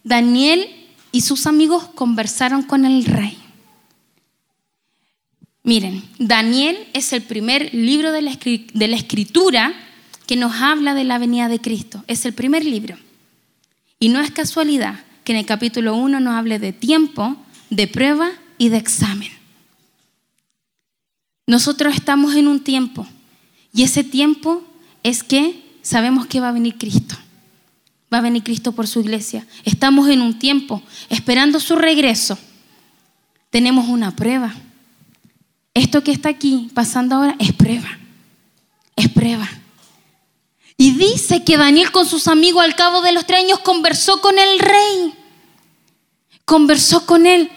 [0.04, 0.79] Daniel
[1.12, 3.38] y sus amigos conversaron con el rey.
[5.64, 9.74] Miren, Daniel es el primer libro de la, escritura
[10.26, 12.04] que nos habla de la venida de Cristo.
[12.08, 12.98] Es el primer libro.
[14.00, 17.36] Y no es casualidad que en el capítulo 1 nos hable de tiempo,
[17.70, 19.32] de prueba y de examen.
[21.46, 23.08] nosotros estamos en un tiempo
[23.74, 24.64] y ese tiempo
[25.04, 27.16] es que sabemos que va a venir Cristo.
[28.12, 29.46] Va a venir Cristo por su iglesia.
[29.66, 32.38] Estamos en un tiempo esperando su regreso.
[33.50, 34.54] Tenemos una prueba.
[35.74, 37.90] Esto que está aquí pasando ahora es prueba.
[38.96, 39.48] Es prueba.
[40.76, 44.40] Y dice que Daniel con sus amigos al cabo de los tres años conversó con
[44.40, 45.14] el rey.
[46.46, 47.52] Conversó con él.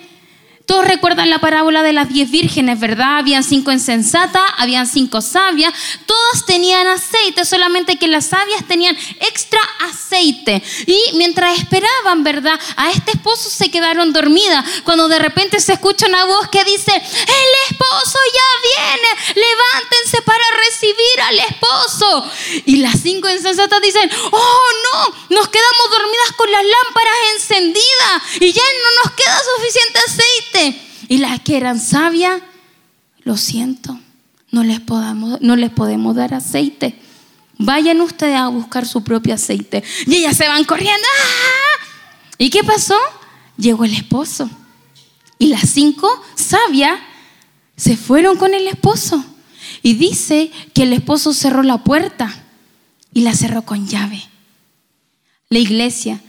[0.66, 3.18] Todos recuerdan la parábola de las diez vírgenes, ¿verdad?
[3.18, 5.72] Habían cinco insensatas, habían cinco sabias,
[6.06, 10.62] todas tenían aceite, solamente que las sabias tenían extra aceite.
[10.86, 12.58] Y mientras esperaban, ¿verdad?
[12.76, 16.92] A este esposo se quedaron dormidas, cuando de repente se escucha una voz que dice,
[16.92, 22.30] el esposo ya viene, levántense para recibir al esposo.
[22.66, 25.81] Y las cinco insensatas dicen, oh no, nos quedamos
[26.52, 30.80] las lámparas encendidas y ya no nos queda suficiente aceite.
[31.08, 32.40] Y las que eran sabias,
[33.24, 33.98] lo siento,
[34.50, 36.98] no les, podamos, no les podemos dar aceite.
[37.58, 39.82] Vayan ustedes a buscar su propio aceite.
[40.06, 41.06] Y ellas se van corriendo.
[41.06, 41.86] ¡Ah!
[42.38, 42.98] ¿Y qué pasó?
[43.56, 44.50] Llegó el esposo.
[45.38, 46.98] Y las cinco sabias
[47.76, 49.24] se fueron con el esposo.
[49.82, 52.44] Y dice que el esposo cerró la puerta
[53.12, 54.28] y la cerró con llave.
[55.48, 56.20] La iglesia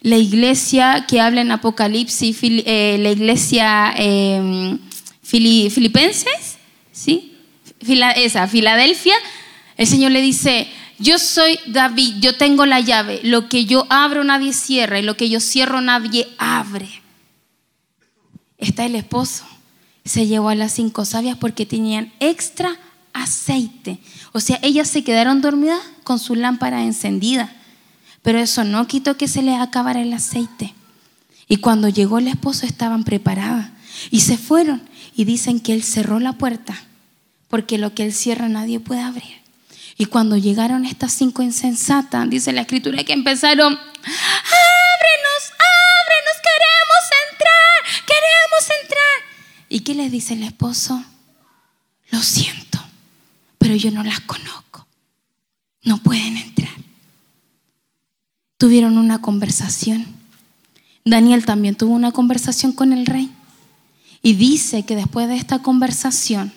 [0.00, 4.78] la iglesia que habla en Apocalipsis, eh, la iglesia em,
[5.22, 6.58] filipenses,
[6.92, 7.36] ¿sí?
[8.16, 9.14] esa, Filadelfia,
[9.76, 14.24] el Señor le dice, yo soy David, yo tengo la llave, lo que yo abro
[14.24, 16.88] nadie cierra y lo que yo cierro nadie abre.
[18.56, 19.44] Está el esposo,
[20.04, 22.76] se llevó a las cinco sabias porque tenían extra
[23.12, 23.98] aceite.
[24.32, 27.52] O sea, ellas se quedaron dormidas con su lámpara encendida.
[28.28, 30.74] Pero eso no quitó que se les acabara el aceite.
[31.48, 33.70] Y cuando llegó el esposo estaban preparadas.
[34.10, 34.86] Y se fueron.
[35.16, 36.78] Y dicen que él cerró la puerta.
[37.48, 39.40] Porque lo que él cierra nadie puede abrir.
[39.96, 45.42] Y cuando llegaron estas cinco insensatas, dice la escritura que empezaron, ábrenos,
[46.04, 49.18] ábrenos, queremos entrar, queremos entrar.
[49.70, 51.02] ¿Y qué les dice el esposo?
[52.10, 52.78] Lo siento,
[53.56, 54.86] pero yo no las conozco.
[55.82, 56.87] No pueden entrar
[58.58, 60.04] tuvieron una conversación.
[61.04, 63.30] Daniel también tuvo una conversación con el rey.
[64.22, 66.52] Y dice que después de esta conversación,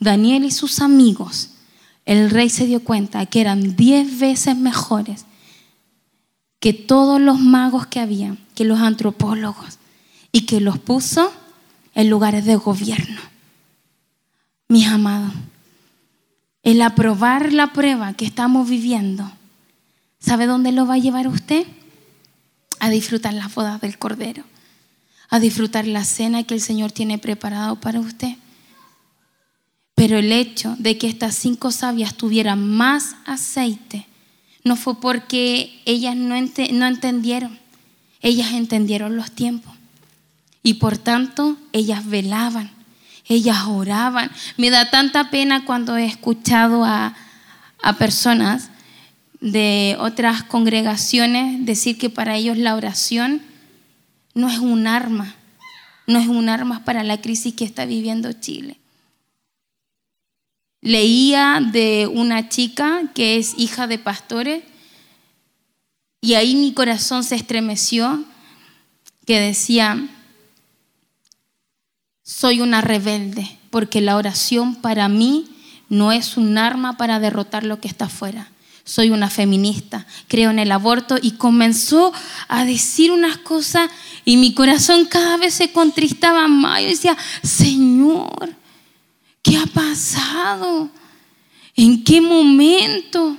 [0.00, 1.50] Daniel y sus amigos,
[2.04, 5.24] el rey se dio cuenta que eran diez veces mejores
[6.60, 9.78] que todos los magos que había, que los antropólogos,
[10.32, 11.32] y que los puso
[11.94, 13.20] en lugares de gobierno.
[14.68, 15.32] Mis amados,
[16.62, 19.30] el aprobar la prueba que estamos viviendo
[20.26, 21.64] ¿Sabe dónde lo va a llevar usted?
[22.80, 24.42] A disfrutar las bodas del Cordero,
[25.30, 28.34] a disfrutar la cena que el Señor tiene preparado para usted.
[29.94, 34.08] Pero el hecho de que estas cinco sabias tuvieran más aceite
[34.64, 37.56] no fue porque ellas no, no entendieron,
[38.20, 39.74] ellas entendieron los tiempos.
[40.64, 42.72] Y por tanto, ellas velaban,
[43.28, 44.32] ellas oraban.
[44.56, 47.14] Me da tanta pena cuando he escuchado a,
[47.80, 48.70] a personas
[49.40, 53.42] de otras congregaciones decir que para ellos la oración
[54.34, 55.34] no es un arma,
[56.06, 58.78] no es un arma para la crisis que está viviendo Chile.
[60.80, 64.62] Leía de una chica que es hija de pastores
[66.20, 68.24] y ahí mi corazón se estremeció
[69.26, 70.08] que decía,
[72.22, 75.46] soy una rebelde porque la oración para mí
[75.88, 78.50] no es un arma para derrotar lo que está afuera
[78.86, 82.12] soy una feminista, creo en el aborto y comenzó
[82.46, 83.90] a decir unas cosas
[84.24, 86.82] y mi corazón cada vez se contristaba más.
[86.82, 88.54] Yo decía, Señor,
[89.42, 90.88] ¿qué ha pasado?
[91.74, 93.36] ¿En qué momento?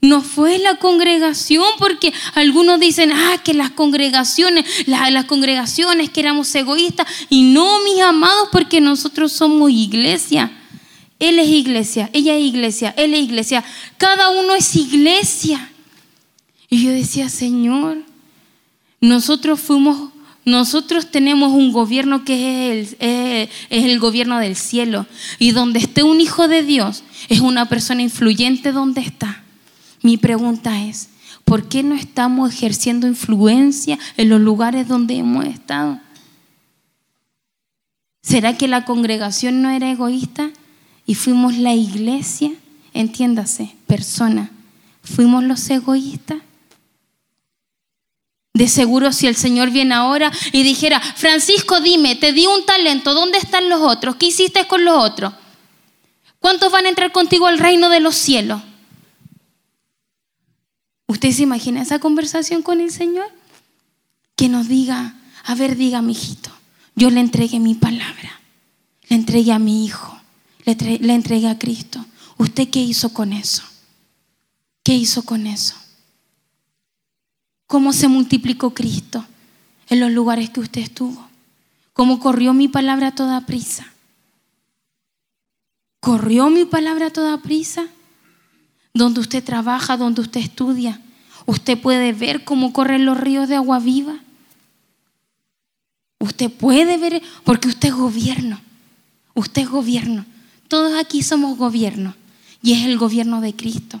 [0.00, 6.54] No fue la congregación, porque algunos dicen, ah, que las congregaciones, las congregaciones que éramos
[6.54, 10.61] egoístas, y no, mis amados, porque nosotros somos iglesia.
[11.22, 13.62] Él es iglesia, ella es iglesia, él es iglesia.
[13.96, 15.70] Cada uno es iglesia.
[16.68, 17.98] Y yo decía, Señor,
[19.00, 20.10] nosotros fuimos,
[20.44, 22.96] nosotros tenemos un gobierno que es
[23.70, 25.06] el, gobierno del cielo.
[25.38, 29.44] Y donde esté un hijo de Dios, es una persona influyente donde está.
[30.02, 31.08] Mi pregunta es,
[31.44, 36.00] ¿por qué no estamos ejerciendo influencia en los lugares donde hemos estado?
[38.22, 40.50] ¿Será que la congregación no era egoísta?
[41.06, 42.52] Y fuimos la iglesia,
[42.94, 44.50] entiéndase, persona,
[45.02, 46.38] fuimos los egoístas.
[48.54, 53.14] De seguro si el Señor viene ahora y dijera, Francisco, dime, te di un talento,
[53.14, 54.16] ¿dónde están los otros?
[54.16, 55.32] ¿Qué hiciste con los otros?
[56.38, 58.60] ¿Cuántos van a entrar contigo al reino de los cielos?
[61.06, 63.26] ¿Usted se imagina esa conversación con el Señor?
[64.36, 66.50] Que nos diga, a ver, diga, mi hijito,
[66.94, 68.40] yo le entregué mi palabra,
[69.08, 70.18] le entregué a mi hijo,
[70.64, 72.04] le, entregué a Cristo.
[72.38, 73.62] ¿Usted qué hizo con eso?
[74.82, 75.76] ¿Qué hizo con eso?
[77.66, 79.24] ¿Cómo se multiplicó Cristo
[79.88, 81.28] en los lugares que usted estuvo?
[81.92, 83.86] ¿Cómo corrió mi palabra a toda prisa?
[86.00, 87.86] ¿Corrió mi palabra a toda prisa?
[88.94, 91.00] Donde usted trabaja, donde usted estudia,
[91.46, 94.18] usted puede ver cómo corren los ríos de agua viva.
[96.18, 98.60] Usted puede ver, porque usted es gobierno.
[99.34, 100.24] Usted es gobierno.
[100.72, 102.14] Todos aquí somos gobierno.
[102.62, 104.00] Y es el gobierno de Cristo.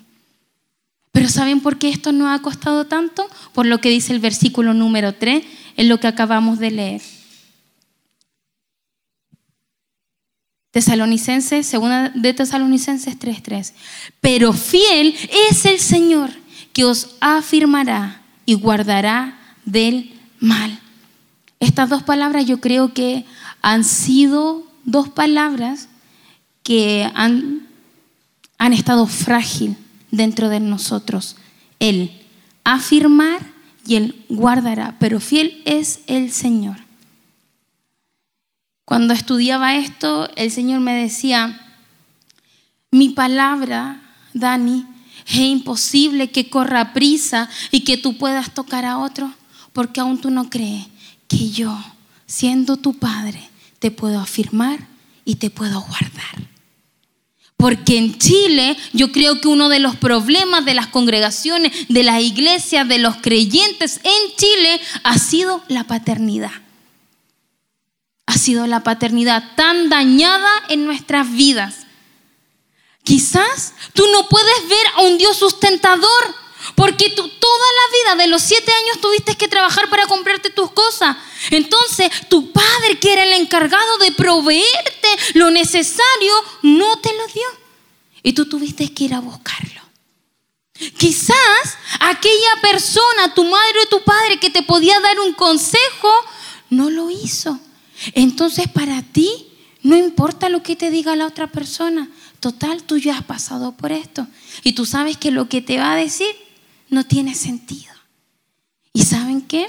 [1.10, 3.28] Pero ¿saben por qué esto nos ha costado tanto?
[3.52, 5.44] Por lo que dice el versículo número 3,
[5.76, 7.02] en lo que acabamos de leer.
[10.70, 13.74] Tesalonicenses, segunda de Tesalonicenses 3:3.
[14.22, 15.14] Pero fiel
[15.50, 16.30] es el Señor
[16.72, 20.80] que os afirmará y guardará del mal.
[21.60, 23.26] Estas dos palabras yo creo que
[23.60, 25.90] han sido dos palabras
[26.62, 27.66] que han,
[28.58, 29.76] han estado frágil
[30.10, 31.36] dentro de nosotros.
[31.78, 32.12] El
[32.64, 33.40] afirmar
[33.86, 36.76] y el guardará, pero fiel es el Señor.
[38.84, 41.58] Cuando estudiaba esto, el Señor me decía,
[42.90, 44.02] mi palabra,
[44.34, 44.86] Dani,
[45.26, 49.32] es imposible que corra prisa y que tú puedas tocar a otro,
[49.72, 50.86] porque aún tú no crees
[51.26, 51.76] que yo,
[52.26, 53.40] siendo tu padre,
[53.78, 54.86] te puedo afirmar
[55.24, 56.51] y te puedo guardar.
[57.62, 62.20] Porque en Chile yo creo que uno de los problemas de las congregaciones, de las
[62.20, 66.50] iglesias, de los creyentes en Chile ha sido la paternidad
[68.32, 71.86] ha sido la paternidad tan dañada en nuestras vidas.
[73.04, 76.08] Quizás tú no puedes ver a un Dios sustentador
[76.74, 80.70] porque tú toda la vida de los siete años tuviste que trabajar para comprarte tus
[80.72, 81.16] cosas.
[81.50, 87.48] Entonces tu padre, que era el encargado de proveerte lo necesario, no te lo dio.
[88.22, 89.82] Y tú tuviste que ir a buscarlo.
[90.96, 96.12] Quizás aquella persona, tu madre o tu padre, que te podía dar un consejo,
[96.70, 97.58] no lo hizo.
[98.14, 99.48] Entonces para ti
[99.82, 102.08] no importa lo que te diga la otra persona.
[102.40, 104.26] Total, tú ya has pasado por esto.
[104.62, 106.41] Y tú sabes que lo que te va a decir
[106.92, 107.92] no tiene sentido.
[108.92, 109.66] ¿Y saben qué?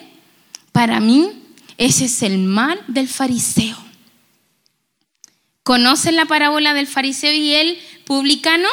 [0.74, 1.32] Para mí,
[1.78, 3.78] ese es el mal del fariseo.
[5.64, 8.68] ¿Conocen la parábola del fariseo y el publicano?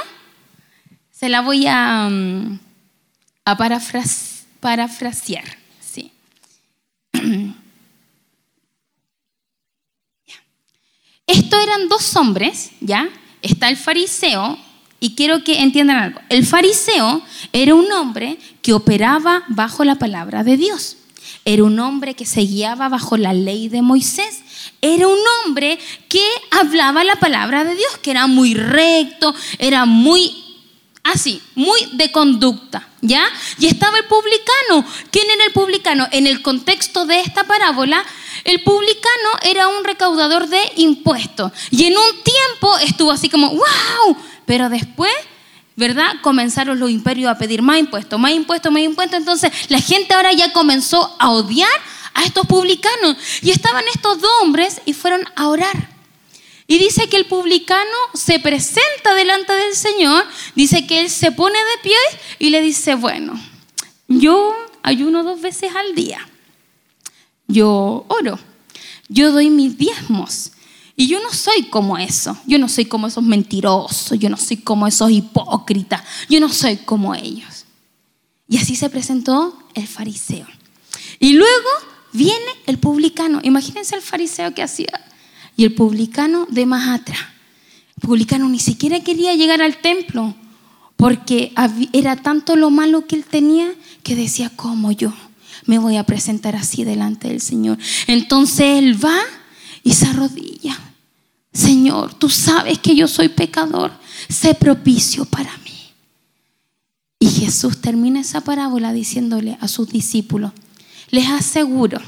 [1.13, 2.59] Se la voy a, mm,
[3.45, 5.45] a parafrasear.
[5.81, 6.11] Sí.
[11.29, 13.09] Estos eran dos hombres, ¿ya?
[13.43, 14.59] Está el fariseo,
[15.01, 16.21] y quiero que entiendan algo.
[16.29, 20.99] El fariseo era un hombre que operaba bajo la palabra de Dios.
[21.45, 24.43] Era un hombre que se guiaba bajo la ley de Moisés.
[24.83, 30.37] Era un hombre que hablaba la palabra de Dios, que era muy recto, era muy
[31.03, 33.25] así, muy de conducta, ¿ya?
[33.59, 34.85] Y estaba el publicano.
[35.11, 36.07] ¿Quién era el publicano?
[36.13, 38.05] En el contexto de esta parábola,
[38.45, 41.53] el publicano era un recaudador de impuestos.
[41.71, 44.17] Y en un tiempo estuvo así como, wow,
[44.51, 45.13] pero después...
[45.77, 46.17] ¿Verdad?
[46.21, 49.19] Comenzaron los imperios a pedir más impuestos, más impuestos, más impuestos.
[49.19, 51.71] Entonces la gente ahora ya comenzó a odiar
[52.13, 53.17] a estos publicanos.
[53.41, 55.89] Y estaban estos dos hombres y fueron a orar.
[56.67, 61.57] Y dice que el publicano se presenta delante del Señor, dice que él se pone
[61.57, 61.97] de pie
[62.39, 63.41] y le dice, bueno,
[64.07, 66.29] yo ayuno dos veces al día
[67.51, 68.39] yo oro,
[69.09, 70.53] yo doy mis diezmos.
[71.01, 74.59] Y yo no soy como eso, yo no soy como esos mentirosos, yo no soy
[74.59, 77.65] como esos hipócritas, yo no soy como ellos.
[78.51, 80.47] Y así se presentó el fariseo.
[81.19, 81.71] Y luego
[82.13, 83.41] viene el publicano.
[83.43, 84.93] Imagínense el fariseo que hacía.
[85.57, 87.21] Y el publicano de más atrás.
[87.97, 90.35] El publicano ni siquiera quería llegar al templo
[90.99, 91.55] porque
[91.95, 93.73] era tanto lo malo que él tenía
[94.03, 95.15] que decía, como yo?
[95.65, 97.79] me voy a presentar así delante del Señor.
[98.07, 99.19] Entonces Él va
[99.83, 100.90] y se arrodilla.
[101.53, 103.93] Señor, tú sabes que yo soy pecador,
[104.29, 105.71] sé propicio para mí.
[107.19, 110.53] Y Jesús termina esa parábola diciéndole a sus discípulos,
[111.11, 112.01] les aseguro,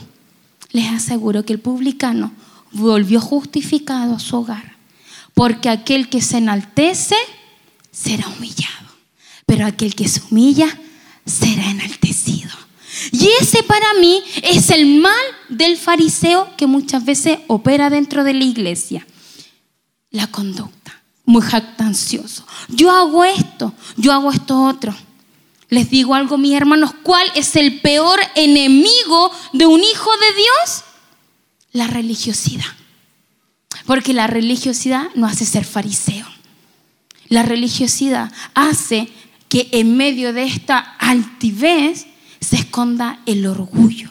[0.70, 2.32] les aseguro que el publicano
[2.70, 4.76] volvió justificado a su hogar,
[5.34, 7.16] porque aquel que se enaltece
[7.90, 8.88] será humillado,
[9.44, 10.78] pero aquel que se humilla
[11.26, 12.50] será enaltecido.
[13.10, 18.34] Y ese para mí es el mal del fariseo que muchas veces opera dentro de
[18.34, 19.06] la iglesia.
[20.12, 21.02] La conducta.
[21.24, 22.44] muy jactancioso.
[22.68, 24.94] Yo hago esto, yo hago esto otro.
[25.68, 30.84] Les digo algo, mis hermanos, ¿cuál es el peor enemigo de un hijo de Dios?
[31.72, 32.66] La religiosidad.
[33.86, 36.26] Porque la religiosidad no hace ser fariseo.
[37.28, 39.08] La religiosidad hace
[39.48, 42.06] que en medio de esta altivez
[42.40, 44.10] se esconda el orgullo.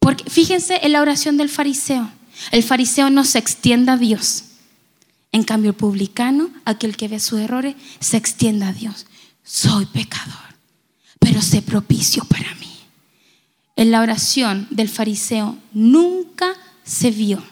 [0.00, 2.10] Porque fíjense en la oración del fariseo.
[2.50, 4.44] El fariseo no se extiende a Dios.
[5.36, 9.04] En cambio, el publicano, aquel que ve sus errores, se extiende a Dios.
[9.44, 10.56] Soy pecador,
[11.18, 12.74] pero sé propicio para mí.
[13.76, 17.42] En la oración del fariseo nunca se vio,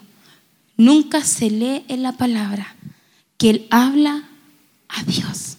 [0.78, 2.74] nunca se lee en la palabra
[3.36, 4.30] que él habla
[4.88, 5.58] a Dios.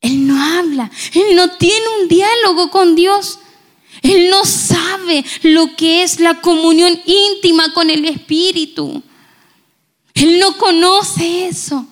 [0.00, 3.38] Él no habla, él no tiene un diálogo con Dios.
[4.00, 9.02] Él no sabe lo que es la comunión íntima con el Espíritu.
[10.14, 11.86] Él no conoce eso.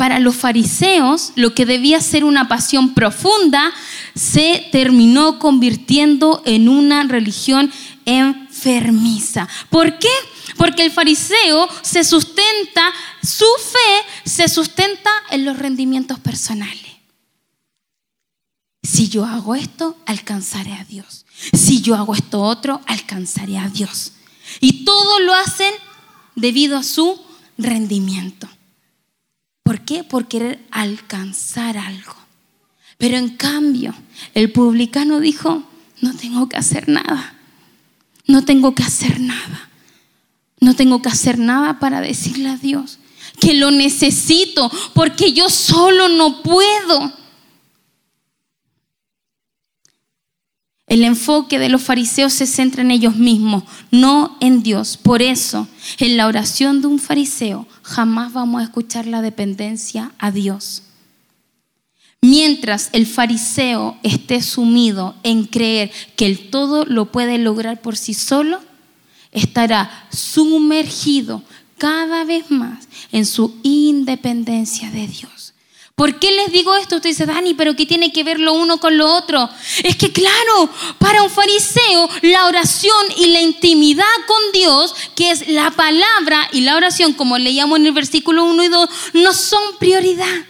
[0.00, 3.70] Para los fariseos, lo que debía ser una pasión profunda
[4.14, 7.70] se terminó convirtiendo en una religión
[8.06, 9.46] enfermiza.
[9.68, 10.08] ¿Por qué?
[10.56, 12.92] Porque el fariseo se sustenta,
[13.22, 16.96] su fe se sustenta en los rendimientos personales.
[18.82, 21.19] Si yo hago esto, alcanzaré a Dios.
[21.52, 24.12] Si yo hago esto otro, alcanzaré a Dios.
[24.60, 25.72] Y todo lo hacen
[26.34, 27.20] debido a su
[27.56, 28.48] rendimiento.
[29.62, 30.04] ¿Por qué?
[30.04, 32.14] Por querer alcanzar algo.
[32.98, 33.94] Pero en cambio,
[34.34, 35.62] el publicano dijo,
[36.00, 37.34] no tengo que hacer nada.
[38.26, 39.70] No tengo que hacer nada.
[40.60, 42.98] No tengo que hacer nada para decirle a Dios
[43.40, 47.19] que lo necesito porque yo solo no puedo.
[50.90, 53.62] El enfoque de los fariseos se centra en ellos mismos,
[53.92, 54.96] no en Dios.
[54.96, 55.68] Por eso,
[55.98, 60.82] en la oración de un fariseo jamás vamos a escuchar la dependencia a Dios.
[62.20, 68.12] Mientras el fariseo esté sumido en creer que el todo lo puede lograr por sí
[68.12, 68.58] solo,
[69.30, 71.44] estará sumergido
[71.78, 75.39] cada vez más en su independencia de Dios.
[76.00, 76.96] ¿Por qué les digo esto?
[76.96, 79.50] Usted dice, Dani, pero ¿qué tiene que ver lo uno con lo otro?
[79.84, 85.46] Es que claro, para un fariseo la oración y la intimidad con Dios, que es
[85.48, 89.60] la palabra y la oración, como leíamos en el versículo 1 y 2, no son
[89.78, 90.46] prioridad.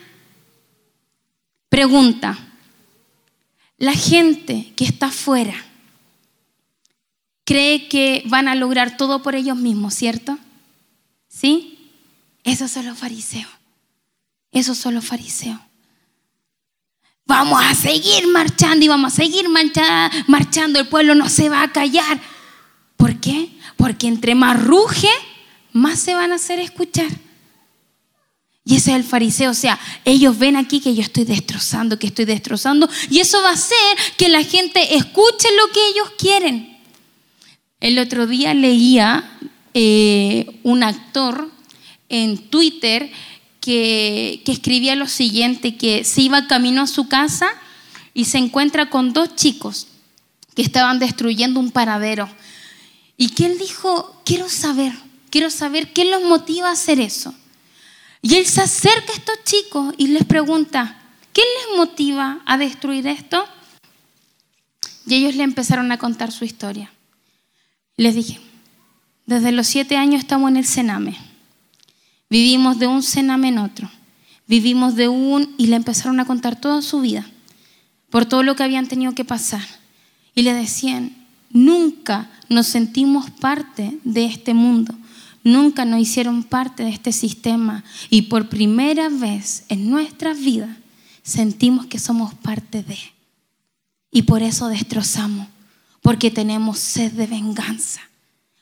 [1.69, 2.39] Pregunta,
[3.77, 5.67] la gente que está afuera,
[7.43, 10.39] cree que van a lograr todo por ellos mismos, ¿cierto?
[11.27, 11.91] ¿Sí?
[12.45, 13.60] Esos son los fariseos.
[14.53, 15.59] Esos son los fariseos.
[17.27, 20.81] Vamos a seguir marchando y vamos a seguir marchando.
[20.81, 22.21] El pueblo no se va a callar.
[22.97, 23.51] ¿Por qué?
[23.77, 25.09] Porque entre más ruge,
[25.73, 27.09] más se van a hacer escuchar.
[28.65, 32.07] Y ese es el fariseo, o sea, ellos ven aquí que yo estoy destrozando, que
[32.09, 36.79] estoy destrozando, y eso va a hacer que la gente escuche lo que ellos quieren.
[37.81, 39.39] El otro día leía
[39.73, 41.51] eh, un actor
[42.09, 43.11] en Twitter
[43.61, 47.49] que, escribía lo siguiente, que se iba camino a su casa
[48.15, 49.87] y se encuentra con dos chicos
[50.55, 52.29] que estaban destruyendo un paradero.
[53.17, 54.93] Y que él dijo, quiero saber,
[55.31, 57.35] quiero saber qué los motiva a hacer eso.
[58.23, 60.99] Y él se acerca a estos chicos y les pregunta,
[61.33, 63.45] ¿qué les motiva a destruir esto?
[65.07, 66.93] Y ellos le empezaron a contar su historia.
[67.97, 68.41] Les dije,
[69.27, 71.30] desde los siete años estamos en el Sename.
[72.31, 73.91] Vivimos de un Sename en otro.
[74.47, 75.55] Vivimos de un...
[75.59, 77.29] Y le empezaron a contar toda su vida,
[78.09, 79.65] por todo lo que habían tenido que pasar.
[80.35, 81.15] Y le decían,
[81.51, 84.95] nunca nos sentimos parte de este mundo.
[85.43, 87.85] Nunca nos hicieron parte de este sistema.
[88.09, 90.77] Y por primera vez en nuestra vida
[91.23, 92.99] sentimos que somos parte de.
[94.11, 95.49] Y por eso destrozamos
[96.03, 98.01] porque tenemos sed de venganza,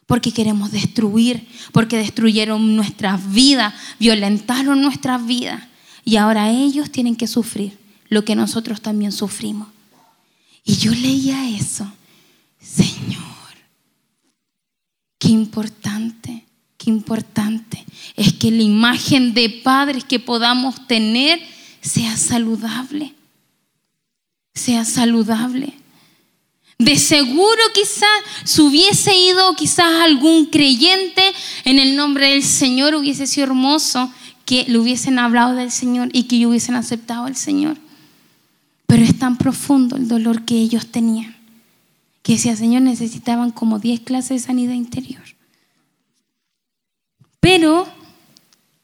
[0.08, 5.62] porque queremos destruir, porque destruyeron nuestras vidas, violentaron nuestras vidas
[6.02, 7.76] y ahora ellos tienen que sufrir
[8.08, 9.68] lo que nosotros también sufrimos.
[10.64, 11.92] Y yo leía eso,
[12.58, 13.22] Señor,
[15.18, 16.46] qué importante,
[16.78, 17.84] qué importante
[18.16, 21.38] es que la imagen de padres que podamos tener
[21.82, 23.12] sea saludable,
[24.54, 25.74] sea saludable.
[26.78, 28.08] De seguro quizás
[28.44, 31.22] si hubiese ido quizás algún creyente
[31.64, 34.12] en el nombre del Señor hubiese sido hermoso
[34.44, 37.76] que le hubiesen hablado del Señor y que hubiesen aceptado al Señor.
[38.86, 41.38] Pero es tan profundo el dolor que ellos tenían
[42.28, 45.22] que decía, Señor, necesitaban como 10 clases de sanidad interior.
[47.40, 47.88] Pero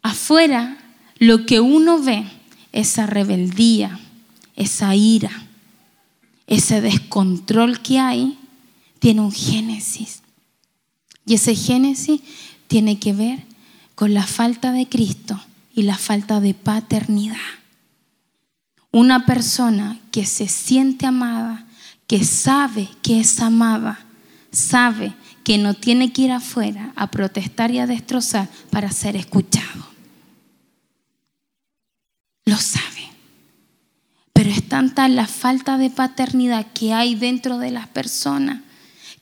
[0.00, 0.78] afuera
[1.18, 2.24] lo que uno ve,
[2.72, 4.00] esa rebeldía,
[4.56, 5.46] esa ira,
[6.54, 8.38] ese descontrol que hay,
[8.98, 10.22] tiene un génesis.
[11.26, 12.20] Y ese génesis
[12.66, 13.44] tiene que ver
[13.94, 15.40] con la falta de Cristo
[15.74, 17.36] y la falta de paternidad.
[18.90, 21.66] Una persona que se siente amada,
[22.06, 24.04] que sabe que es amada,
[24.52, 29.86] sabe que no tiene que ir afuera a protestar y a destrozar para ser escuchado.
[32.44, 32.93] Lo sabe.
[34.44, 38.60] Pero es tanta la falta de paternidad que hay dentro de las personas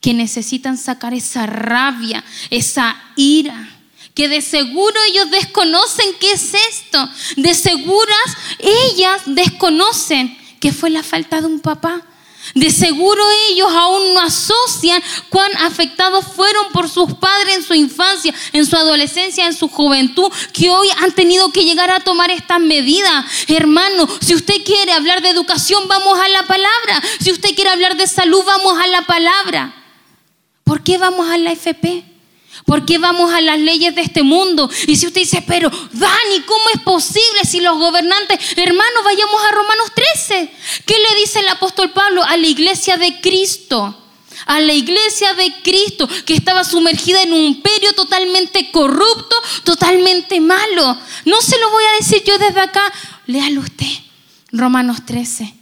[0.01, 3.69] que necesitan sacar esa rabia, esa ira,
[4.15, 11.03] que de seguro ellos desconocen qué es esto, de seguras ellas desconocen que fue la
[11.03, 12.01] falta de un papá.
[12.53, 18.33] De seguro ellos aún no asocian cuán afectados fueron por sus padres en su infancia,
[18.51, 22.59] en su adolescencia, en su juventud, que hoy han tenido que llegar a tomar estas
[22.59, 23.25] medidas.
[23.47, 27.01] Hermano, si usted quiere hablar de educación, vamos a la palabra.
[27.19, 29.73] Si usted quiere hablar de salud, vamos a la palabra.
[30.63, 32.12] ¿Por qué vamos a la FP?
[32.65, 34.69] ¿Por qué vamos a las leyes de este mundo?
[34.87, 39.51] Y si usted dice, pero Dani, ¿cómo es posible si los gobernantes, hermanos, vayamos a
[39.51, 40.51] Romanos 13?
[40.85, 43.99] ¿Qué le dice el apóstol Pablo a la iglesia de Cristo?
[44.45, 50.97] A la iglesia de Cristo que estaba sumergida en un imperio totalmente corrupto, totalmente malo.
[51.25, 52.83] No se lo voy a decir yo desde acá.
[53.25, 53.87] Léalo usted,
[54.51, 55.53] Romanos 13,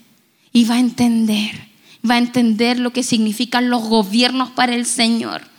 [0.51, 1.67] y va a entender,
[2.09, 5.50] va a entender lo que significan los gobiernos para el Señor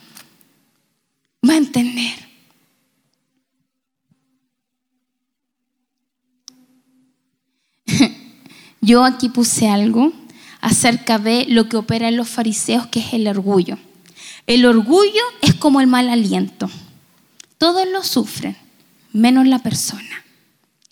[1.47, 2.13] va a entender.
[8.81, 10.13] Yo aquí puse algo
[10.61, 13.77] acerca de lo que opera en los fariseos, que es el orgullo.
[14.47, 16.69] El orgullo es como el mal aliento.
[17.57, 18.57] Todos lo sufren,
[19.11, 20.23] menos la persona.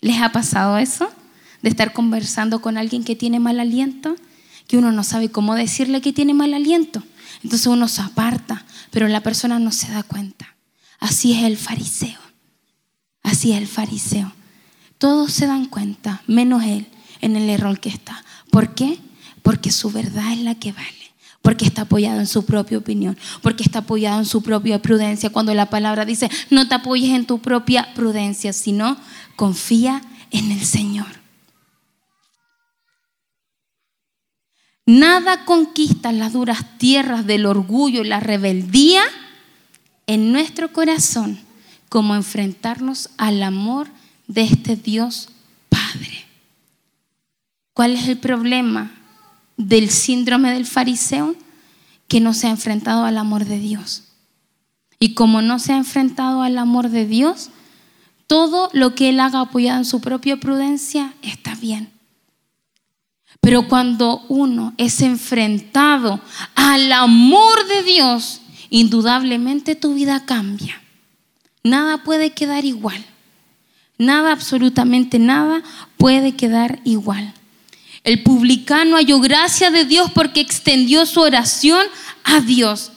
[0.00, 1.10] ¿Les ha pasado eso?
[1.62, 4.16] De estar conversando con alguien que tiene mal aliento,
[4.66, 7.02] que uno no sabe cómo decirle que tiene mal aliento.
[7.42, 10.54] Entonces uno se aparta, pero la persona no se da cuenta.
[11.00, 12.20] Así es el fariseo.
[13.22, 14.32] Así es el fariseo.
[14.98, 16.86] Todos se dan cuenta, menos él,
[17.22, 18.22] en el error que está.
[18.50, 18.98] ¿Por qué?
[19.42, 20.86] Porque su verdad es la que vale.
[21.40, 23.18] Porque está apoyado en su propia opinión.
[23.40, 25.30] Porque está apoyado en su propia prudencia.
[25.30, 28.98] Cuando la palabra dice, no te apoyes en tu propia prudencia, sino
[29.36, 31.21] confía en el Señor.
[34.86, 39.02] Nada conquista las duras tierras del orgullo y la rebeldía
[40.06, 41.38] en nuestro corazón
[41.88, 43.88] como enfrentarnos al amor
[44.26, 45.28] de este Dios
[45.68, 46.26] Padre.
[47.74, 48.90] ¿Cuál es el problema
[49.56, 51.36] del síndrome del fariseo?
[52.08, 54.04] Que no se ha enfrentado al amor de Dios.
[54.98, 57.50] Y como no se ha enfrentado al amor de Dios,
[58.26, 61.91] todo lo que él haga apoyado en su propia prudencia está bien.
[63.40, 66.20] Pero cuando uno es enfrentado
[66.54, 70.80] al amor de Dios, indudablemente tu vida cambia.
[71.64, 73.04] Nada puede quedar igual.
[73.98, 75.62] Nada, absolutamente nada
[75.96, 77.34] puede quedar igual.
[78.04, 81.86] El publicano halló gracia de Dios porque extendió su oración
[82.24, 82.90] a Dios.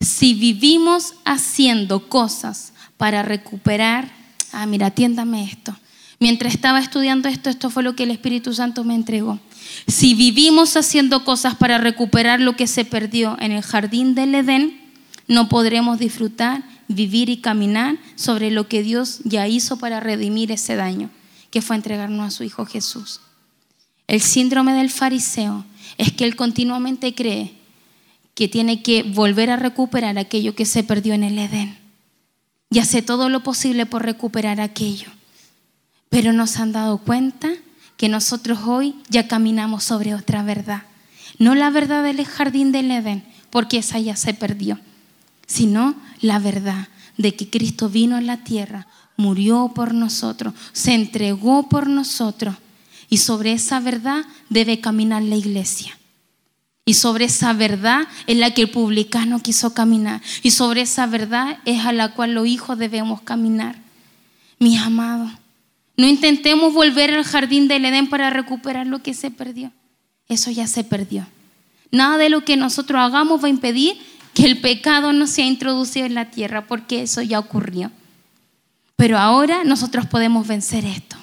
[0.00, 4.12] Si vivimos haciendo cosas para recuperar,
[4.52, 5.74] ah, mira, atiéndame esto.
[6.22, 9.40] Mientras estaba estudiando esto, esto fue lo que el Espíritu Santo me entregó.
[9.86, 14.78] Si vivimos haciendo cosas para recuperar lo que se perdió en el jardín del Edén,
[15.28, 20.76] no podremos disfrutar, vivir y caminar sobre lo que Dios ya hizo para redimir ese
[20.76, 21.08] daño,
[21.50, 23.22] que fue entregarnos a su Hijo Jesús.
[24.06, 25.64] El síndrome del fariseo
[25.96, 27.54] es que él continuamente cree
[28.34, 31.78] que tiene que volver a recuperar aquello que se perdió en el Edén
[32.70, 35.08] y hace todo lo posible por recuperar aquello.
[36.10, 37.48] Pero nos han dado cuenta
[37.96, 40.82] que nosotros hoy ya caminamos sobre otra verdad.
[41.38, 44.78] No la verdad del jardín del Edén, porque esa ya se perdió,
[45.46, 48.86] sino la verdad de que Cristo vino a la tierra,
[49.16, 52.56] murió por nosotros, se entregó por nosotros.
[53.08, 55.98] Y sobre esa verdad debe caminar la iglesia.
[56.84, 60.22] Y sobre esa verdad es la que el publicano quiso caminar.
[60.42, 63.76] Y sobre esa verdad es a la cual los hijos debemos caminar.
[64.58, 65.32] Mis amados,
[66.00, 69.70] no intentemos volver al jardín del Edén para recuperar lo que se perdió.
[70.28, 71.26] Eso ya se perdió.
[71.90, 73.98] Nada de lo que nosotros hagamos va a impedir
[74.32, 77.90] que el pecado no sea introducido en la tierra, porque eso ya ocurrió.
[78.96, 81.19] Pero ahora nosotros podemos vencer esto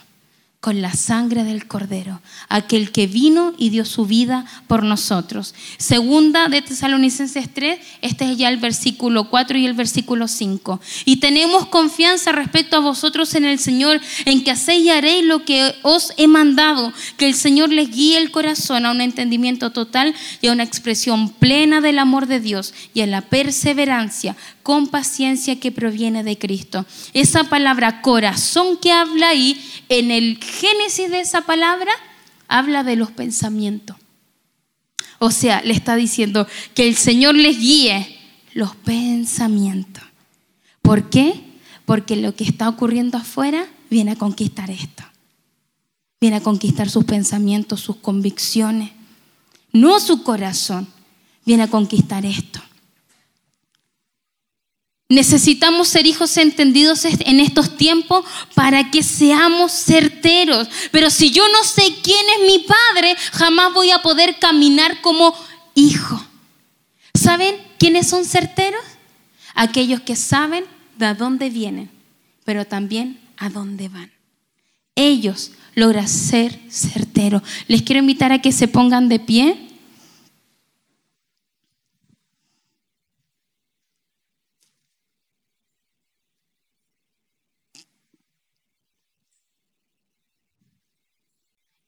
[0.67, 5.55] con la sangre del cordero, aquel que vino y dio su vida por nosotros.
[5.77, 10.81] Segunda de Tesalonicenses 3, este es ya el versículo 4 y el versículo 5.
[11.05, 15.45] Y tenemos confianza respecto a vosotros en el Señor, en que hacéis y haréis lo
[15.45, 20.13] que os he mandado, que el Señor les guíe el corazón a un entendimiento total
[20.41, 25.61] y a una expresión plena del amor de Dios y a la perseverancia con paciencia
[25.61, 26.85] que proviene de Cristo.
[27.13, 29.57] Esa palabra corazón que habla ahí,
[29.87, 31.91] en el génesis de esa palabra,
[32.47, 33.95] habla de los pensamientos.
[35.19, 38.17] O sea, le está diciendo que el Señor les guíe
[38.53, 40.03] los pensamientos.
[40.81, 41.43] ¿Por qué?
[41.85, 45.03] Porque lo que está ocurriendo afuera viene a conquistar esto.
[46.19, 48.91] Viene a conquistar sus pensamientos, sus convicciones,
[49.71, 50.87] no su corazón.
[51.45, 52.59] Viene a conquistar esto.
[55.09, 60.67] Necesitamos ser hijos entendidos en estos tiempos para que seamos certeros.
[60.91, 65.33] Pero si yo no sé quién es mi padre, jamás voy a poder caminar como
[65.75, 66.21] hijo.
[67.13, 68.81] ¿Saben quiénes son certeros?
[69.55, 70.65] Aquellos que saben
[70.97, 71.89] de dónde vienen,
[72.43, 74.11] pero también a dónde van.
[74.95, 77.43] Ellos logran ser certeros.
[77.67, 79.66] Les quiero invitar a que se pongan de pie.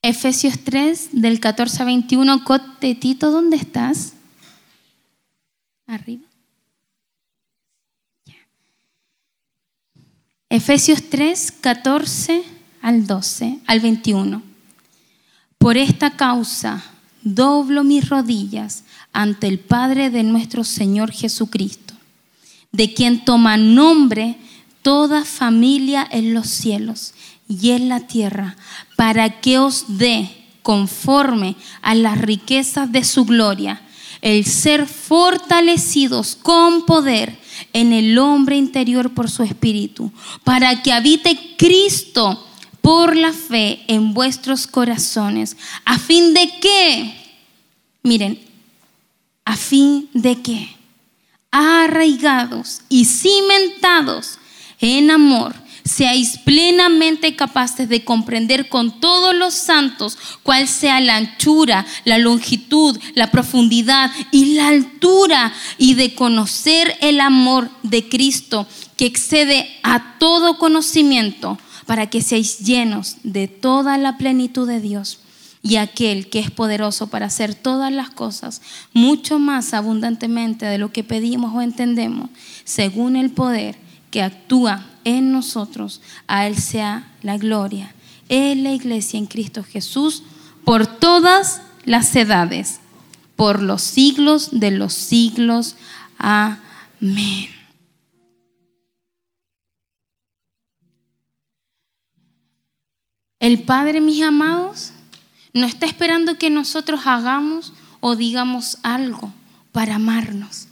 [0.10, 4.14] Efesios 3, del 14 a 21, Cotetito, ¿dónde estás?
[5.86, 6.24] Arriba.
[10.49, 12.41] Efesios 3, 14
[12.82, 14.41] al 12, al 21.
[15.60, 16.84] Por esta causa
[17.22, 21.93] doblo mis rodillas ante el Padre de nuestro Señor Jesucristo,
[22.72, 24.38] de quien toma nombre
[24.82, 27.14] toda familia en los cielos
[27.49, 28.55] y en la tierra,
[28.95, 30.29] para que os dé
[30.61, 33.81] conforme a las riquezas de su gloria,
[34.21, 37.37] el ser fortalecidos con poder
[37.73, 40.11] en el hombre interior por su espíritu,
[40.43, 42.45] para que habite Cristo
[42.81, 47.35] por la fe en vuestros corazones, a fin de que,
[48.03, 48.39] miren,
[49.43, 50.75] a fin de que,
[51.51, 54.37] arraigados y cimentados
[54.79, 55.55] en amor,
[55.89, 62.97] seáis plenamente capaces de comprender con todos los santos cuál sea la anchura, la longitud,
[63.15, 68.67] la profundidad y la altura y de conocer el amor de Cristo
[68.97, 75.19] que excede a todo conocimiento para que seáis llenos de toda la plenitud de Dios.
[75.61, 78.61] Y aquel que es poderoso para hacer todas las cosas
[78.93, 82.29] mucho más abundantemente de lo que pedimos o entendemos,
[82.63, 83.75] según el poder
[84.11, 87.93] que actúa en nosotros, a Él sea la gloria
[88.29, 90.23] en la iglesia en Cristo Jesús
[90.63, 92.79] por todas las edades,
[93.35, 95.75] por los siglos de los siglos.
[96.17, 97.49] Amén.
[103.39, 104.91] El Padre, mis amados,
[105.53, 109.33] no está esperando que nosotros hagamos o digamos algo
[109.71, 110.67] para amarnos.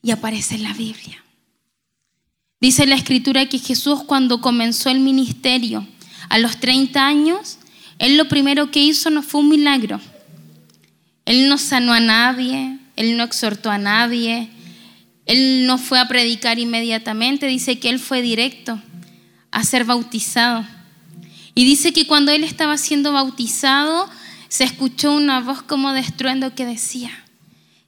[0.00, 1.22] Y aparece en la Biblia.
[2.60, 5.86] Dice la escritura que Jesús cuando comenzó el ministerio
[6.28, 7.58] a los 30 años,
[7.98, 10.00] Él lo primero que hizo no fue un milagro.
[11.24, 14.48] Él no sanó a nadie, Él no exhortó a nadie,
[15.26, 18.80] Él no fue a predicar inmediatamente, dice que Él fue directo
[19.52, 20.66] a ser bautizado.
[21.54, 24.10] Y dice que cuando Él estaba siendo bautizado,
[24.48, 27.24] se escuchó una voz como de estruendo que decía,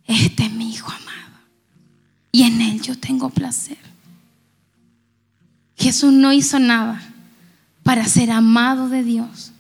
[0.07, 1.41] este es mi Hijo amado,
[2.31, 3.90] y en Él yo tengo placer.
[5.81, 7.03] Jesús no hizo nada
[7.83, 9.53] para ser amado de Dios.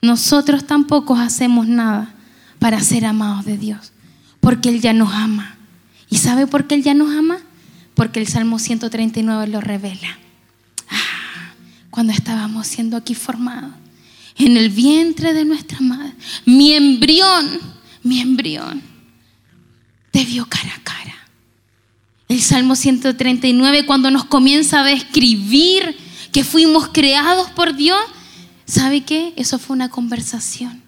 [0.00, 2.14] Nosotros tampoco hacemos nada
[2.60, 3.92] para ser amados de Dios,
[4.40, 5.56] porque Él ya nos ama.
[6.08, 7.38] ¿Y sabe por qué Él ya nos ama?
[7.94, 10.16] Porque el Salmo 139 lo revela.
[10.88, 11.52] Ah,
[11.90, 13.72] cuando estábamos siendo aquí formados,
[14.38, 16.12] en el vientre de nuestra madre,
[16.44, 17.58] mi embrión,
[18.02, 18.80] mi embrión,
[20.12, 21.15] te vio cara a cara.
[22.28, 25.96] El Salmo 139 cuando nos comienza a describir
[26.32, 28.00] que fuimos creados por Dios,
[28.66, 29.32] ¿sabe qué?
[29.36, 30.82] Eso fue una conversación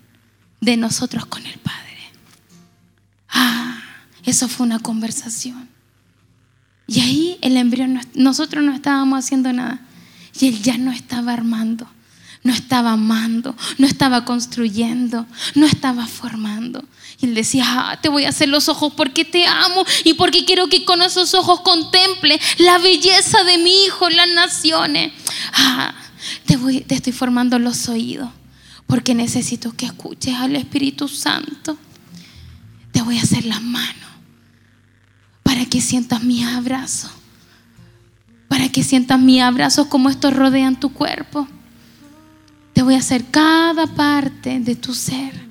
[0.60, 1.78] de nosotros con el Padre.
[3.28, 3.80] Ah,
[4.24, 5.68] eso fue una conversación.
[6.88, 9.80] Y ahí el embrión, nosotros no estábamos haciendo nada.
[10.40, 11.88] Y él ya no estaba armando,
[12.42, 16.84] no estaba amando, no estaba construyendo, no estaba formando.
[17.20, 20.44] Y él decía, ah, te voy a hacer los ojos porque te amo y porque
[20.44, 25.12] quiero que con esos ojos contemple la belleza de mi hijo, las naciones.
[25.52, 25.94] Ah,
[26.46, 28.28] Te, voy, te estoy formando los oídos
[28.86, 31.76] porque necesito que escuches al Espíritu Santo.
[32.92, 34.08] Te voy a hacer las manos
[35.42, 37.10] para que sientas mi abrazo,
[38.46, 41.48] para que sientas mi abrazo como estos rodean tu cuerpo.
[42.74, 45.47] Te voy a hacer cada parte de tu ser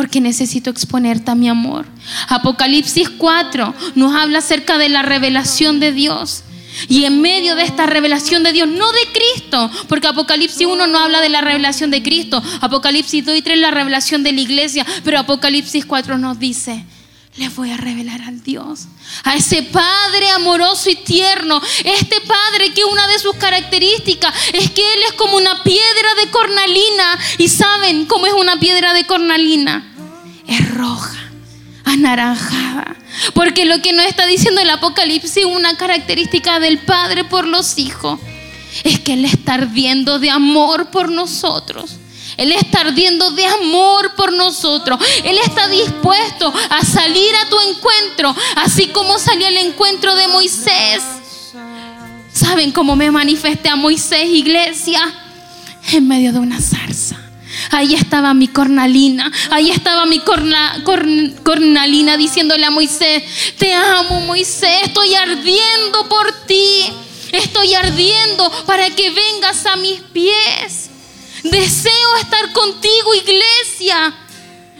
[0.00, 1.84] porque necesito exponerte a mi amor.
[2.28, 6.42] Apocalipsis 4 nos habla acerca de la revelación de Dios.
[6.88, 10.98] Y en medio de esta revelación de Dios, no de Cristo, porque Apocalipsis 1 no
[10.98, 14.86] habla de la revelación de Cristo, Apocalipsis 2 y 3 la revelación de la iglesia,
[15.04, 16.82] pero Apocalipsis 4 nos dice,
[17.36, 18.86] les voy a revelar al Dios,
[19.22, 24.82] a ese Padre amoroso y tierno, este Padre que una de sus características es que
[24.82, 27.18] Él es como una piedra de cornalina.
[27.38, 29.89] ¿Y saben cómo es una piedra de cornalina?
[30.50, 31.30] Es roja,
[31.84, 32.96] anaranjada.
[33.34, 38.18] Porque lo que nos está diciendo el Apocalipsis, una característica del Padre por los hijos,
[38.82, 41.98] es que Él está ardiendo de amor por nosotros.
[42.36, 44.98] Él está ardiendo de amor por nosotros.
[45.22, 51.02] Él está dispuesto a salir a tu encuentro, así como salió el encuentro de Moisés.
[52.32, 55.00] ¿Saben cómo me manifesté a Moisés, iglesia?
[55.92, 57.19] En medio de una zarza.
[57.70, 63.22] Ahí estaba mi cornalina, ahí estaba mi cornalina diciéndole a Moisés,
[63.58, 66.92] te amo Moisés, estoy ardiendo por ti,
[67.32, 70.90] estoy ardiendo para que vengas a mis pies.
[71.42, 74.14] Deseo estar contigo, iglesia.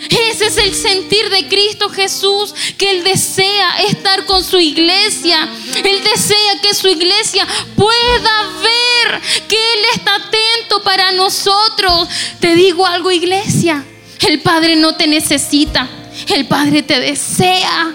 [0.08, 5.48] Ese es el sentir de Cristo Jesús, que Él desea estar con su iglesia.
[5.84, 7.46] Él desea que su iglesia
[7.76, 12.08] pueda ver que Él está atento para nosotros.
[12.40, 13.84] Te digo algo, iglesia.
[14.26, 15.88] El Padre no te necesita,
[16.28, 17.92] el Padre te desea.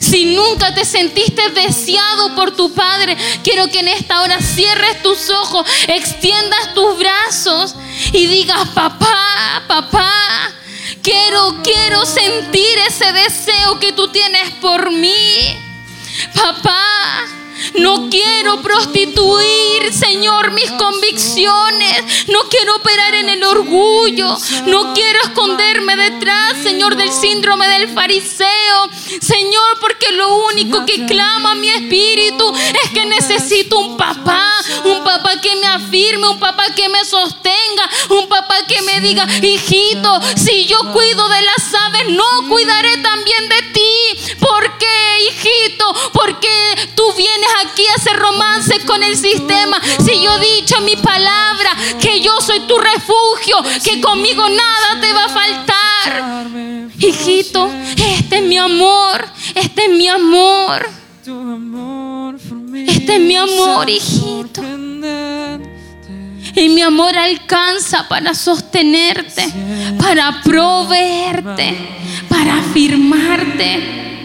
[0.00, 5.28] Si nunca te sentiste deseado por tu Padre, quiero que en esta hora cierres tus
[5.28, 7.74] ojos, extiendas tus brazos
[8.12, 10.54] y digas, papá, papá,
[11.08, 15.58] quiero, quiero sentir ese deseo que tú tienes por mí.
[16.34, 17.24] Papá,
[17.74, 22.28] no quiero prostituir, Señor, mis convicciones.
[22.28, 24.36] No quiero operar en el orgullo.
[24.66, 28.90] No quiero esconderme detrás, Señor, del síndrome del fariseo.
[29.20, 32.52] Señor, porque lo único que clama mi espíritu
[32.84, 34.50] es que necesito un papá.
[34.84, 39.26] Un papá que me afirme, un papá que me sostenga, un papá que me diga,
[39.42, 44.34] hijito, si yo cuido de las aves, no cuidaré también de ti.
[44.38, 45.94] ¿Por qué, hijito?
[46.12, 46.48] Porque
[46.94, 49.80] tú vienes aquí a hacer romance con el sistema.
[50.04, 55.12] Si yo he dicho mi palabra, que yo soy tu refugio, que conmigo nada te
[55.12, 56.48] va a faltar.
[56.98, 60.88] Hijito, este es mi amor, este es mi amor.
[62.86, 64.62] Este es mi amor, hijito.
[66.54, 69.46] Y mi amor alcanza para sostenerte,
[69.98, 71.76] para proveerte,
[72.28, 74.17] para afirmarte.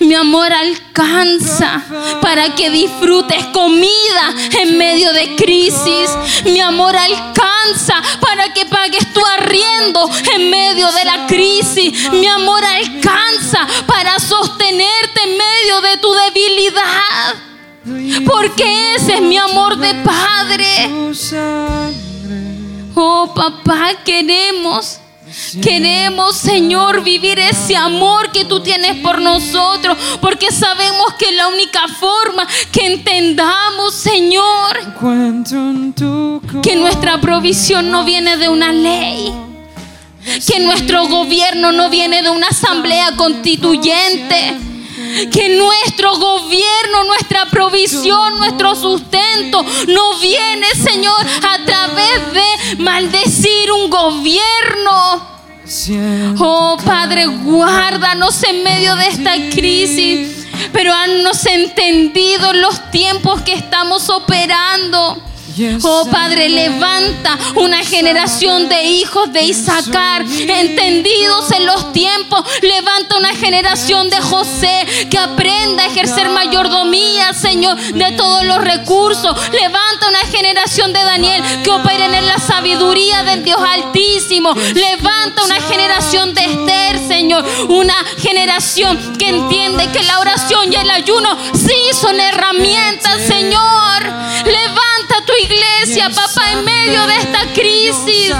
[0.00, 1.82] Mi amor alcanza
[2.20, 6.10] para que disfrutes comida en medio de crisis.
[6.44, 12.10] Mi amor alcanza para que pagues tu arriendo en medio de la crisis.
[12.12, 17.34] Mi amor alcanza para sostenerte en medio de tu debilidad.
[18.26, 20.90] Porque ese es mi amor de Padre.
[22.94, 24.98] Oh papá, queremos
[25.62, 31.86] Queremos, Señor, vivir ese amor que tú tienes por nosotros, porque sabemos que la única
[31.88, 34.78] forma que entendamos, Señor,
[36.62, 39.32] que nuestra provisión no viene de una ley,
[40.46, 44.67] que nuestro gobierno no viene de una asamblea constituyente
[45.32, 53.90] que nuestro gobierno, nuestra provisión, nuestro sustento no viene, Señor, a través de maldecir un
[53.90, 55.38] gobierno.
[56.38, 64.08] Oh Padre, guárdanos en medio de esta crisis, pero hannos entendido los tiempos que estamos
[64.08, 65.27] operando.
[65.82, 72.44] Oh Padre, levanta una generación de hijos de Isaacar, entendidos en los tiempos.
[72.62, 79.36] Levanta una generación de José que aprenda a ejercer mayordomía, Señor, de todos los recursos.
[79.50, 84.54] Levanta una generación de Daniel que operen en la sabiduría del Dios Altísimo.
[84.54, 87.44] Levanta una generación de Esther, Señor.
[87.68, 94.02] Una generación que entiende que la oración y el ayuno sí son herramientas, Señor.
[94.44, 98.32] Levanta tu iglesia, papá, en medio de esta crisis.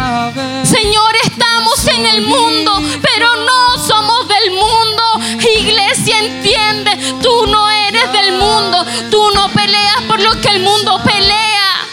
[0.65, 5.03] Señor, estamos en el mundo, pero no somos del mundo.
[5.59, 6.91] Iglesia, entiende,
[7.23, 8.85] tú no eres del mundo.
[9.11, 11.87] Tú no peleas por lo que el mundo pelea.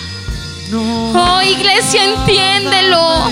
[0.74, 3.32] Oh, iglesia, entiéndelo.